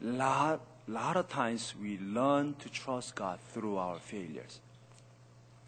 Lot, 0.00 0.62
lot 0.88 1.18
of 1.18 1.28
times 1.28 1.74
we 1.76 1.98
learn 1.98 2.54
to 2.58 2.70
trust 2.70 3.16
God 3.16 3.40
through 3.52 3.78
our 3.78 3.98
failures, 4.00 4.60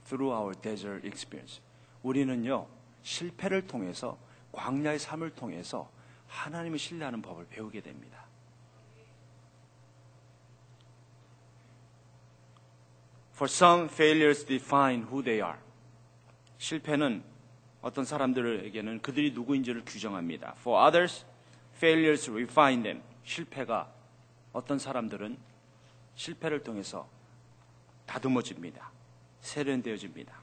through 0.06 0.33
our 0.33 0.54
desert 0.54 1.04
experience. 1.04 1.61
우리는요, 2.02 2.66
실패를 3.02 3.66
통해서, 3.66 4.16
광야의 4.52 4.98
삶을 4.98 5.35
통해서 5.35 5.90
하나님을 6.28 6.78
신뢰하는 6.78 7.22
법을 7.22 7.48
배우게 7.48 7.80
됩니다. 7.80 8.19
For 13.40 13.48
some, 13.48 13.88
failures 13.88 14.44
define 14.44 15.07
who 15.11 15.22
they 15.22 15.40
are. 15.40 15.59
실패는 16.59 17.22
어떤 17.81 18.05
사람들에게는 18.05 19.00
그들이 19.00 19.31
누구인지를 19.31 19.83
규정합니다. 19.87 20.57
For 20.59 20.87
others, 20.87 21.24
failures 21.74 22.31
refine 22.31 22.83
them. 22.83 23.03
실패가 23.24 23.90
어떤 24.53 24.79
사람들은 24.79 25.38
실패를 26.16 26.62
통해서 26.62 27.09
다듬어집니다. 28.05 28.90
세련되어집니다. 29.40 30.38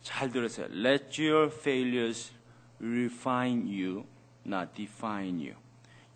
잘 0.00 0.30
들으세요. 0.30 0.66
Let 0.72 1.22
your 1.22 1.54
failures 1.54 2.32
refine 2.80 3.66
you, 3.66 4.06
not 4.46 4.70
define 4.74 5.46
you. 5.46 5.56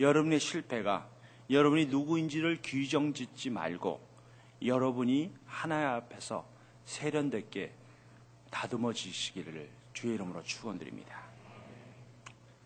여러분의 0.00 0.40
실패가 0.40 1.06
여러분이 1.50 1.84
누구인지를 1.88 2.60
규정 2.62 3.12
짓지 3.12 3.50
말고 3.50 4.07
여러분이 4.64 5.34
하나님 5.46 5.88
앞에서 5.88 6.46
세련됐게 6.84 7.72
다듬어지시기를 8.50 9.70
주의 9.92 10.14
이름으로 10.14 10.42
축원드립니다. 10.42 11.22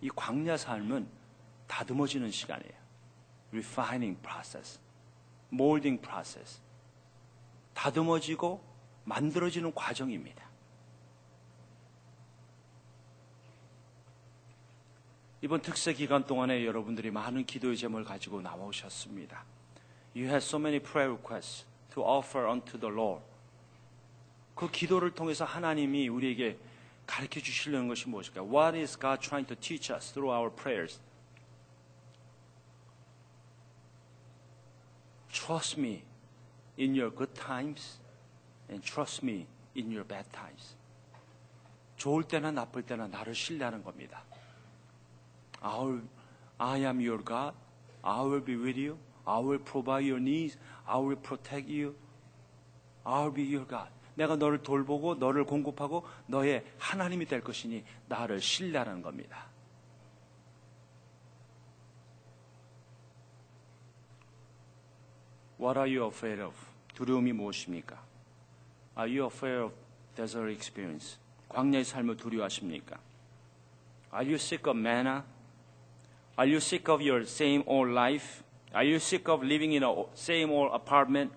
이 0.01 0.09
광야 0.11 0.57
삶은 0.57 1.09
다듬어지는 1.67 2.31
시간이에요. 2.31 2.75
refining 3.53 4.21
process, 4.23 4.81
molding 5.53 6.01
process. 6.01 6.61
다듬어지고 7.75 8.63
만들어지는 9.05 9.75
과정입니다. 9.75 10.51
이번 15.41 15.61
특세 15.61 15.93
기간 15.93 16.25
동안에 16.25 16.65
여러분들이 16.65 17.11
많은 17.11 17.45
기도의 17.45 17.77
제목을 17.77 18.05
가지고 18.05 18.41
나오셨습니다. 18.41 19.45
You 20.15 20.29
had 20.29 20.37
so 20.37 20.59
many 20.59 20.79
prayer 20.79 21.13
requests. 21.13 21.67
To 21.95 22.03
offer 22.03 22.49
unto 22.49 22.79
the 22.79 22.93
Lord. 22.93 23.23
그 24.55 24.71
기도를 24.71 25.13
통해서 25.13 25.45
하나님이 25.45 26.09
우리에게 26.09 26.59
가르쳐 27.07 27.41
주시려는 27.41 27.89
것이 27.89 28.09
무엇일까요? 28.09 28.45
What 28.45 28.79
is 28.79 28.99
God 28.99 29.21
trying 29.21 29.47
to 29.49 29.57
teach 29.57 29.93
us 29.93 30.13
through 30.13 30.33
our 30.33 30.55
prayers? 30.55 31.01
Trust 35.33 35.81
me 35.81 36.03
in 36.79 36.95
your 36.95 37.11
good 37.11 37.35
times 37.35 37.99
and 38.71 38.85
trust 38.85 39.25
me 39.25 39.47
in 39.77 39.91
your 39.91 40.07
bad 40.07 40.29
times. 40.31 40.77
좋을 41.97 42.25
때나 42.25 42.51
나쁠 42.51 42.83
때나 42.83 43.07
나를 43.07 43.35
신뢰하는 43.35 43.83
겁니다. 43.83 44.23
I 45.61 45.79
will, 45.79 46.09
I 46.59 46.81
am 46.81 47.01
your 47.01 47.23
God. 47.25 47.57
I 48.03 48.21
will 48.21 48.45
be 48.45 48.57
with 48.57 48.79
you. 48.79 48.99
I 49.25 49.39
will 49.39 49.59
provide 49.59 50.05
your 50.05 50.21
needs. 50.21 50.57
I 50.87 50.99
will 50.99 51.17
protect 51.17 51.69
you. 51.69 51.95
I 53.05 53.23
will 53.23 53.35
be 53.35 53.45
your 53.45 53.67
God. 53.67 53.91
내가 54.15 54.37
너를 54.37 54.63
돌보고 54.63 55.15
너를 55.15 55.45
공급하고 55.45 56.07
너의 56.27 56.65
하나님이 56.79 57.27
될 57.27 57.41
것이니 57.41 57.85
나를 58.09 58.41
신뢰하는 58.41 59.03
겁니다. 59.03 59.47
What 65.59 65.79
are 65.79 65.89
you 65.89 66.07
afraid 66.07 66.43
of? 66.43 66.55
두려움이 66.95 67.33
무엇입니까? 67.33 68.03
Are 68.99 69.09
you 69.09 69.27
afraid 69.27 69.63
of 69.63 69.75
desert 70.17 70.53
experience? 70.53 71.19
광야의 71.49 71.85
삶을 71.85 72.17
두려워하십니까? 72.17 72.99
Are 74.13 74.27
you 74.27 74.35
sick 74.35 74.69
of 74.69 74.79
manna? 74.79 75.23
Are 76.37 76.51
you 76.51 76.57
sick 76.57 76.93
of 76.93 77.03
your 77.03 77.23
same 77.23 77.63
old 77.67 77.93
life? 77.93 78.43
Are 78.75 78.85
you 78.85 78.99
sick 78.99 79.29
of 79.29 79.43
living 79.43 79.73
in 79.73 79.83
a 79.83 79.93
same 80.15 80.51
old 80.51 80.73
apartment? 80.73 81.33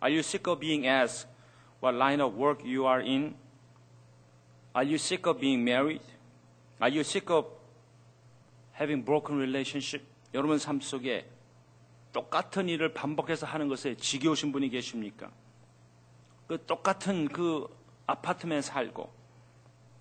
Are 0.00 0.10
you 0.10 0.22
sick 0.22 0.46
of 0.46 0.60
being 0.60 0.86
asked 0.86 1.26
what 1.80 1.94
line 1.94 2.20
of 2.20 2.34
work 2.36 2.64
you 2.64 2.86
are 2.86 3.00
in? 3.00 3.34
Are 4.72 4.84
you 4.84 4.96
sick 4.96 5.26
of 5.26 5.40
being 5.40 5.64
married? 5.64 6.02
Are 6.80 6.88
you 6.88 7.00
sick 7.00 7.30
of 7.30 7.46
having 8.72 9.04
broken 9.04 9.36
relationship? 9.36 10.04
여러분 10.32 10.58
삶 10.58 10.80
속에 10.80 11.26
똑같은 12.12 12.68
일을 12.68 12.94
반복해서 12.94 13.46
하는 13.46 13.68
것에 13.68 13.96
지겨우신 13.96 14.52
분이 14.52 14.70
계십니까? 14.70 15.30
그 16.46 16.64
똑같은 16.66 17.28
그 17.28 17.68
아파트면 18.06 18.62
살고 18.62 19.12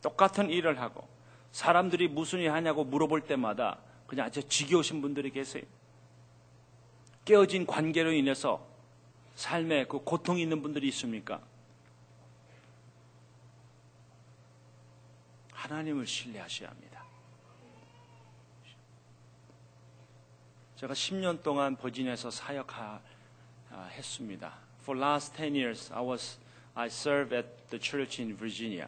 똑같은 0.02 0.50
일을 0.50 0.80
하고 0.80 1.08
사람들이 1.52 2.08
무슨 2.08 2.40
일 2.40 2.52
하냐고 2.52 2.84
물어볼 2.84 3.22
때마다 3.22 3.80
그냥 4.08 4.28
아주 4.28 4.48
지겨우신 4.48 5.02
분들이 5.02 5.32
계세요. 5.32 5.64
깨어진 7.30 7.68
관계로 7.68 8.12
인해서 8.12 8.68
삶에 9.36 9.86
그 9.86 10.00
고통이 10.00 10.42
있는 10.42 10.64
분들이 10.64 10.88
있습니까? 10.88 11.40
하나님을 15.52 16.08
신뢰하셔야 16.08 16.70
합니다. 16.70 17.04
제가 20.78 20.96
10년 20.96 21.44
동안 21.44 21.76
버진에서 21.76 22.32
사역했습니다. 22.32 22.98
For 24.82 25.00
last 25.00 25.38
10 25.38 25.56
years, 25.56 25.94
I 25.94 26.04
was 26.04 26.40
I 26.74 26.88
served 26.88 27.36
at 27.36 27.48
the 27.70 27.80
church 27.80 28.20
in 28.24 28.36
Virginia. 28.36 28.88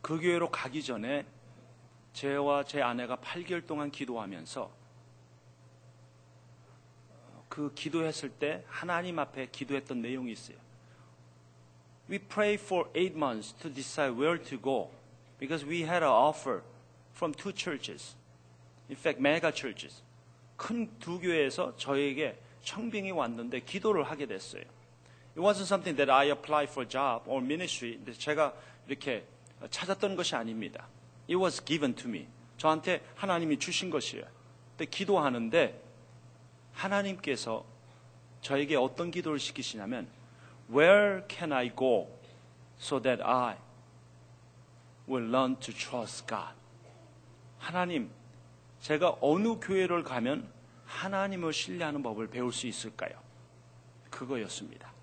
그 0.00 0.20
교회로 0.20 0.52
가기 0.52 0.84
전에 0.84 1.26
제와 2.12 2.62
제 2.62 2.80
아내가 2.80 3.16
8개월 3.16 3.66
동안 3.66 3.90
기도하면서 3.90 4.83
그 7.54 7.72
기도했을 7.72 8.30
때 8.30 8.64
하나님 8.66 9.20
앞에 9.20 9.46
기도했던 9.52 10.02
내용이 10.02 10.32
있어요. 10.32 10.56
We 12.10 12.18
prayed 12.18 12.60
for 12.60 12.90
eight 12.96 13.14
months 13.16 13.54
to 13.62 13.72
decide 13.72 14.18
where 14.20 14.42
to 14.42 14.60
go 14.60 14.90
because 15.38 15.64
we 15.64 15.82
had 15.82 16.02
an 16.02 16.10
offer 16.10 16.62
from 17.14 17.32
two 17.32 17.52
churches. 17.54 18.16
In 18.90 18.96
fact, 18.96 19.20
mega 19.20 19.52
churches. 19.54 20.02
큰 20.56 20.90
두 20.98 21.20
교회에서 21.20 21.76
저에게 21.76 22.36
청빙이 22.64 23.12
왔는데 23.12 23.60
기도를 23.60 24.02
하게 24.02 24.26
됐어요. 24.26 24.62
It 25.36 25.40
wasn't 25.40 25.70
something 25.70 25.96
that 25.96 26.10
I 26.10 26.30
applied 26.30 26.72
for 26.72 26.88
job 26.88 27.22
or 27.30 27.40
ministry. 27.40 28.00
제가 28.18 28.52
이렇게 28.88 29.24
찾았던 29.70 30.16
것이 30.16 30.34
아닙니다. 30.34 30.88
It 31.30 31.36
was 31.36 31.64
given 31.64 31.94
to 31.94 32.10
me. 32.10 32.26
저한테 32.58 33.00
하나님이 33.14 33.60
주신 33.60 33.90
것이에요. 33.90 34.24
근데 34.76 34.90
기도하는데 34.90 35.83
하나님께서 36.74 37.64
저에게 38.40 38.76
어떤 38.76 39.10
기도를 39.10 39.38
시키시냐면 39.38 40.06
Where 40.70 41.22
can 41.28 41.52
I 41.52 41.74
go 41.74 42.08
so 42.78 43.00
that 43.00 43.22
I 43.22 43.56
will 45.08 45.28
learn 45.28 45.56
to 45.60 45.72
trust 45.72 46.26
God? 46.26 46.54
하나님, 47.58 48.10
제가 48.80 49.16
어느 49.20 49.58
교회를 49.60 50.02
가면 50.02 50.52
하나님을 50.84 51.52
신뢰하는 51.52 52.02
법을 52.02 52.28
배울 52.28 52.52
수 52.52 52.66
있을까요? 52.66 53.18
그거였습니다. 54.10 54.93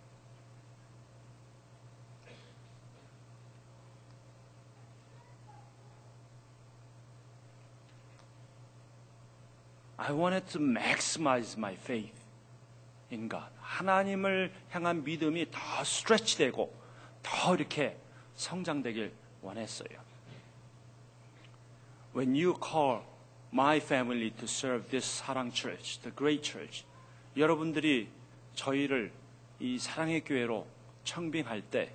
I 10.12 10.13
wanted 10.13 10.45
to 10.50 10.60
maximize 10.60 11.58
my 11.58 11.74
faith 11.74 12.12
in 13.13 13.30
God. 13.30 13.50
하나님을 13.62 14.52
향한 14.69 15.06
믿음이 15.06 15.50
더 15.52 15.84
스트레치 15.86 16.38
되고 16.38 16.76
더 17.24 17.56
이렇게 17.56 17.95
성장되길 18.36 19.13
원했어요. 19.41 19.97
When 22.13 22.36
you 22.36 22.56
call 22.62 23.04
my 23.54 23.78
family 23.78 24.32
to 24.32 24.43
serve 24.43 24.89
this 24.89 25.24
사랑 25.24 25.50
church, 25.54 26.02
the 26.02 26.13
great 26.13 26.43
church, 26.43 26.84
여러분들이 27.38 28.10
저희를 28.54 29.13
이 29.62 29.80
사랑의 29.80 30.26
교회로 30.26 30.67
청빙할 31.06 31.62
때 31.62 31.93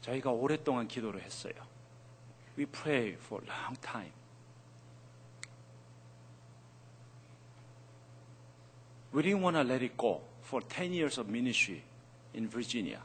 저희가 0.00 0.32
오랫동안 0.32 0.88
기도를 0.88 1.22
했어요. 1.22 1.54
We 2.58 2.66
pray 2.66 3.12
for 3.12 3.44
a 3.44 3.48
long 3.48 3.80
time. 3.80 4.10
We 9.16 9.22
didn't 9.22 9.40
want 9.40 9.56
to 9.56 9.64
let 9.64 9.80
it 9.80 9.96
go 9.96 10.20
for 10.42 10.60
10 10.60 10.92
years 10.92 11.16
of 11.16 11.26
ministry 11.26 11.82
in 12.34 12.46
Virginia. 12.48 13.00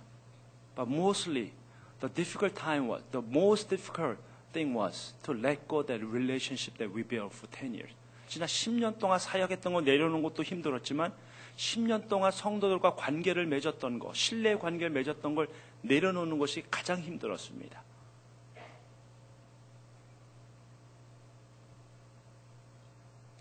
But 0.76 0.90
mostly, 0.90 1.54
the 2.02 2.10
difficult 2.10 2.54
time 2.54 2.90
was, 2.90 3.02
the 3.12 3.22
most 3.22 3.70
difficult 3.70 4.18
thing 4.52 4.74
was 4.74 5.14
to 5.24 5.34
let 5.34 5.66
go 5.70 5.84
that 5.84 6.04
relationship 6.04 6.78
that 6.80 6.92
we 6.94 7.04
built 7.04 7.32
for 7.32 7.48
10 7.48 7.76
years. 7.76 7.92
지난 8.28 8.50
10년 8.50 9.00
동안 9.00 9.20
사역했던 9.20 9.72
거 9.72 9.80
내려놓는 9.80 10.22
것도 10.22 10.44
힘들었지만 10.44 11.14
10년 11.56 12.10
동안 12.10 12.34
성도들과 12.34 12.96
관계를 12.96 13.46
맺었던 13.46 14.00
거, 14.00 14.14
신뢰의 14.14 14.60
관계를 14.60 14.90
맺었던 14.90 15.34
걸 15.34 15.48
내려놓는 15.84 16.38
것이 16.38 16.62
가장 16.70 17.00
힘들었습니다. 17.00 17.82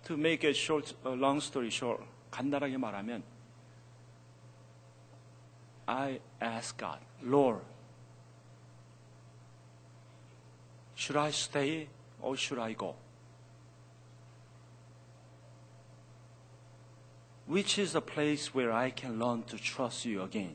To 0.05 0.15
make 0.15 0.49
a 0.49 0.55
short, 0.55 0.95
a 1.05 1.15
long 1.15 1.39
story 1.43 1.69
short, 1.69 2.05
간단하게 2.31 2.77
말하면 2.77 3.23
I 5.87 6.21
ask 6.41 6.79
God, 6.79 7.01
Lord, 7.23 7.65
should 10.95 11.19
I 11.19 11.31
stay 11.31 11.89
or 12.21 12.37
should 12.37 12.63
I 12.63 12.75
go? 12.75 12.95
Which 17.49 17.81
is 17.81 17.93
the 17.93 18.01
place 18.01 18.55
where 18.55 18.73
I 18.73 18.93
can 18.97 19.19
learn 19.19 19.43
to 19.47 19.57
trust 19.57 20.09
you 20.09 20.23
again? 20.23 20.55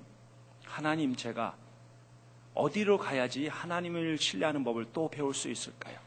하나님 0.64 1.16
제가 1.16 1.58
어디로 2.54 2.98
가야지 2.98 3.50
하나님을 3.50 4.18
신뢰하는 4.18 4.64
법을 4.64 4.94
또 4.94 5.10
배울 5.10 5.34
수 5.34 5.50
있을까요? 5.50 6.00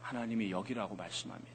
하나님이 0.00 0.50
여기라고 0.50 0.96
말씀합니다. 0.96 1.51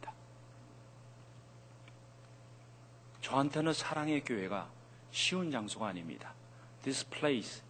저한테는 3.28 3.74
사랑의 3.74 4.24
교회가 4.24 4.70
쉬운 5.12 5.52
장소가 5.52 5.88
아닙니다. 5.88 6.34
This 6.84 7.06
place, 7.10 7.62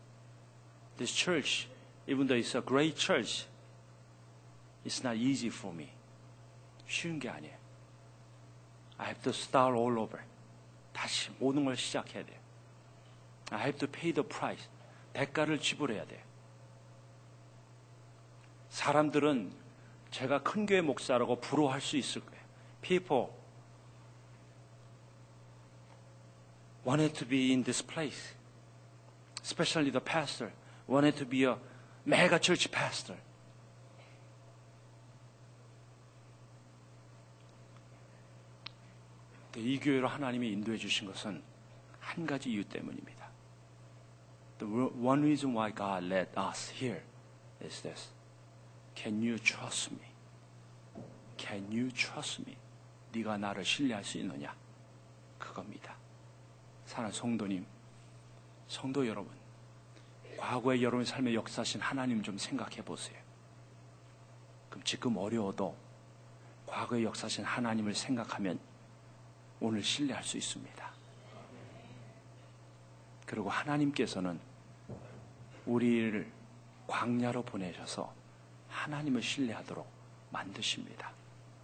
this 0.98 1.12
church, 1.12 1.68
even 2.08 2.28
though 2.28 2.40
it's 2.40 2.56
a 2.56 2.64
great 2.64 2.96
church, 2.96 3.48
it's 4.86 5.04
not 5.04 5.18
easy 5.18 5.48
for 5.48 5.76
me. 5.76 5.90
쉬운 6.86 7.18
게 7.18 7.28
아니에요. 7.28 7.58
I 9.00 9.08
have 9.08 9.24
to 9.24 9.32
start 9.32 9.76
all 9.76 9.98
over. 9.98 10.24
다시 10.94 11.32
모든 11.40 11.66
걸 11.66 11.76
시작해야 11.76 12.24
돼요. 12.24 12.40
I 13.50 13.62
have 13.62 13.80
to 13.80 13.88
pay 13.88 14.14
the 14.14 14.28
price. 14.28 14.70
대가를 15.14 15.60
지불해야 15.60 16.06
돼요. 16.06 16.22
사람들은 18.70 19.52
제가 20.12 20.44
큰 20.44 20.68
교회 20.68 20.82
목사라고 20.82 21.40
부러워할 21.40 21.82
수 21.82 21.98
있을 21.98 22.24
거예요. 22.24 22.44
People 22.84 23.34
wanted 26.88 27.14
to 27.14 27.26
be 27.26 27.52
in 27.52 27.64
this 27.64 27.82
place. 27.82 28.32
Especially 29.44 29.90
the 29.90 30.00
pastor 30.00 30.54
wanted 30.88 31.18
to 31.18 31.26
be 31.26 31.44
a 31.44 31.58
mega 32.06 32.40
church 32.40 32.72
pastor. 32.72 33.18
이 39.58 39.80
교회로 39.80 40.08
하나님이 40.08 40.54
인도해 40.54 40.78
주신 40.78 41.08
것은 41.08 41.44
한 42.00 42.26
가지 42.26 42.52
이유 42.52 42.64
때문입니다. 42.64 43.28
The 44.60 44.72
one 44.72 45.24
reason 45.24 45.54
why 45.54 45.74
God 45.76 46.06
led 46.06 46.30
us 46.38 46.72
here 46.72 47.02
is 47.62 47.82
this. 47.82 48.12
Can 48.96 49.22
you 49.22 49.38
trust 49.40 49.92
me? 49.92 50.08
Can 51.38 51.70
you 51.70 51.92
trust 51.92 52.44
me? 52.48 52.56
네가 53.12 53.38
나를 53.38 53.66
신뢰할 53.66 54.06
수 54.06 54.20
있느냐? 54.20 54.56
그겁니다. 55.38 56.07
사랑하는 56.88 57.14
성도님, 57.14 57.66
성도 58.70 59.06
여러분, 59.06 59.30
과거의 60.38 60.82
여러분의 60.82 61.06
삶에 61.06 61.34
역사하신 61.34 61.82
하나님 61.82 62.24
좀 62.24 62.38
생각해 62.38 62.82
보세요. 62.82 63.20
그럼 64.70 64.84
지금 64.86 65.18
어려워도 65.18 65.76
과거의 66.66 67.04
역사하신 67.04 67.44
하나님을 67.44 67.94
생각하면 67.94 68.58
오늘 69.60 69.84
신뢰할 69.84 70.24
수 70.24 70.38
있습니다. 70.38 70.92
그리고 73.26 73.50
하나님께서는 73.50 74.40
우리를 75.66 76.32
광야로 76.88 77.44
보내셔서 77.44 78.14
하나님을 78.70 79.22
신뢰하도록 79.22 79.86
만드십니다. 80.32 81.12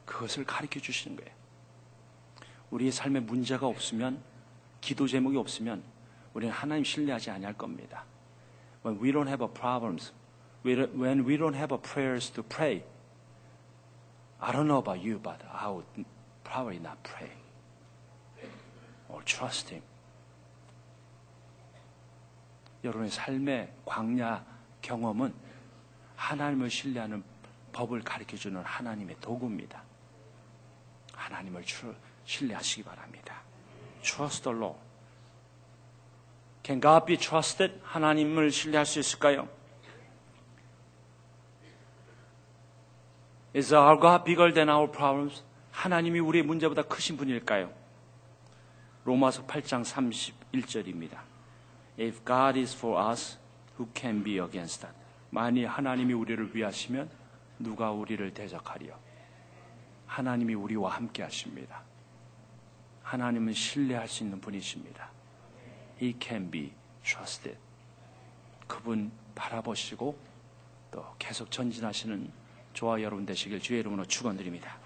그것을 0.06 0.44
가르쳐 0.44 0.82
주시는 0.82 1.16
거예요. 1.16 1.32
우리의 2.72 2.92
삶에 2.92 3.22
문제가 3.22 3.68
없으면 3.68 4.33
기도 4.84 5.08
제목이 5.08 5.38
없으면 5.38 5.82
우리는 6.34 6.54
하나님 6.54 6.84
신뢰하지 6.84 7.32
아니할 7.32 7.54
겁니다. 7.54 8.04
When 8.86 9.02
we 9.02 9.14
don't 9.14 9.28
have 9.28 9.42
a 9.42 9.50
problems, 9.50 10.12
when 10.66 11.26
we 11.26 11.38
don't 11.38 11.56
have 11.56 11.74
a 11.74 11.82
prayers 11.82 12.30
to 12.34 12.44
pray, 12.44 12.84
I 14.42 14.52
don't 14.52 14.68
know 14.68 14.80
about 14.80 15.00
you, 15.00 15.22
but 15.22 15.40
I 15.50 15.70
would 15.70 15.88
probably 16.44 16.80
not 16.80 16.98
pray 17.02 17.32
or 19.08 19.24
trust 19.24 19.74
Him. 19.74 19.84
여러분의 22.84 23.10
삶의 23.10 23.74
광야 23.86 24.46
경험은 24.82 25.34
하나님을 26.18 26.70
신뢰하는 26.70 27.24
법을 27.72 28.02
가르쳐 28.02 28.36
주는 28.36 28.62
하나님의 28.62 29.16
도구입니다. 29.22 29.82
하나님을 31.14 31.64
신뢰하시기 32.26 32.84
바랍니다. 32.84 33.43
Trust 34.04 34.44
the 34.44 34.56
Lord. 34.56 34.78
Can 36.64 36.80
God 36.80 37.06
be 37.06 37.18
trusted? 37.18 37.80
하나님을 37.84 38.52
신뢰할 38.52 38.86
수 38.86 39.00
있을까요? 39.00 39.48
Is 43.56 43.74
our 43.74 44.00
God 44.00 44.24
bigger 44.24 44.54
than 44.54 44.70
our 44.70 44.92
problems? 44.92 45.44
하나님이 45.72 46.20
우리의 46.20 46.44
문제보다 46.44 46.84
크신 46.84 47.18
분일까요? 47.18 47.72
로마서 49.06 49.46
8장 49.46 49.84
31절입니다. 49.84 51.20
If 52.00 52.24
God 52.26 52.60
is 52.60 52.76
for 52.76 53.00
us, 53.10 53.38
who 53.78 53.90
can 53.96 54.24
be 54.24 54.40
against 54.40 54.86
us? 54.86 54.96
만일 55.30 55.68
하나님이 55.68 56.14
우리를 56.14 56.56
위하시면 56.56 57.10
누가 57.60 57.92
우리를 57.92 58.34
대적하리요? 58.34 58.98
하나님이 60.08 60.54
우리와 60.54 60.92
함께 60.92 61.24
하십니다. 61.24 61.84
하나님은 63.04 63.54
신뢰할 63.54 64.08
수 64.08 64.24
있는 64.24 64.42
분이십니다. 64.42 65.12
He 66.02 66.16
can 66.20 66.50
be 66.50 66.74
trusted. 67.04 67.58
그분 68.68 69.12
바라보시고 69.36 70.18
또 70.92 71.06
계속 71.20 71.52
전진하시는 71.52 72.32
저와 72.74 73.02
여러분 73.02 73.26
되시길 73.26 73.60
주의 73.60 73.80
이름으로 73.82 74.06
축원드립니다. 74.06 74.83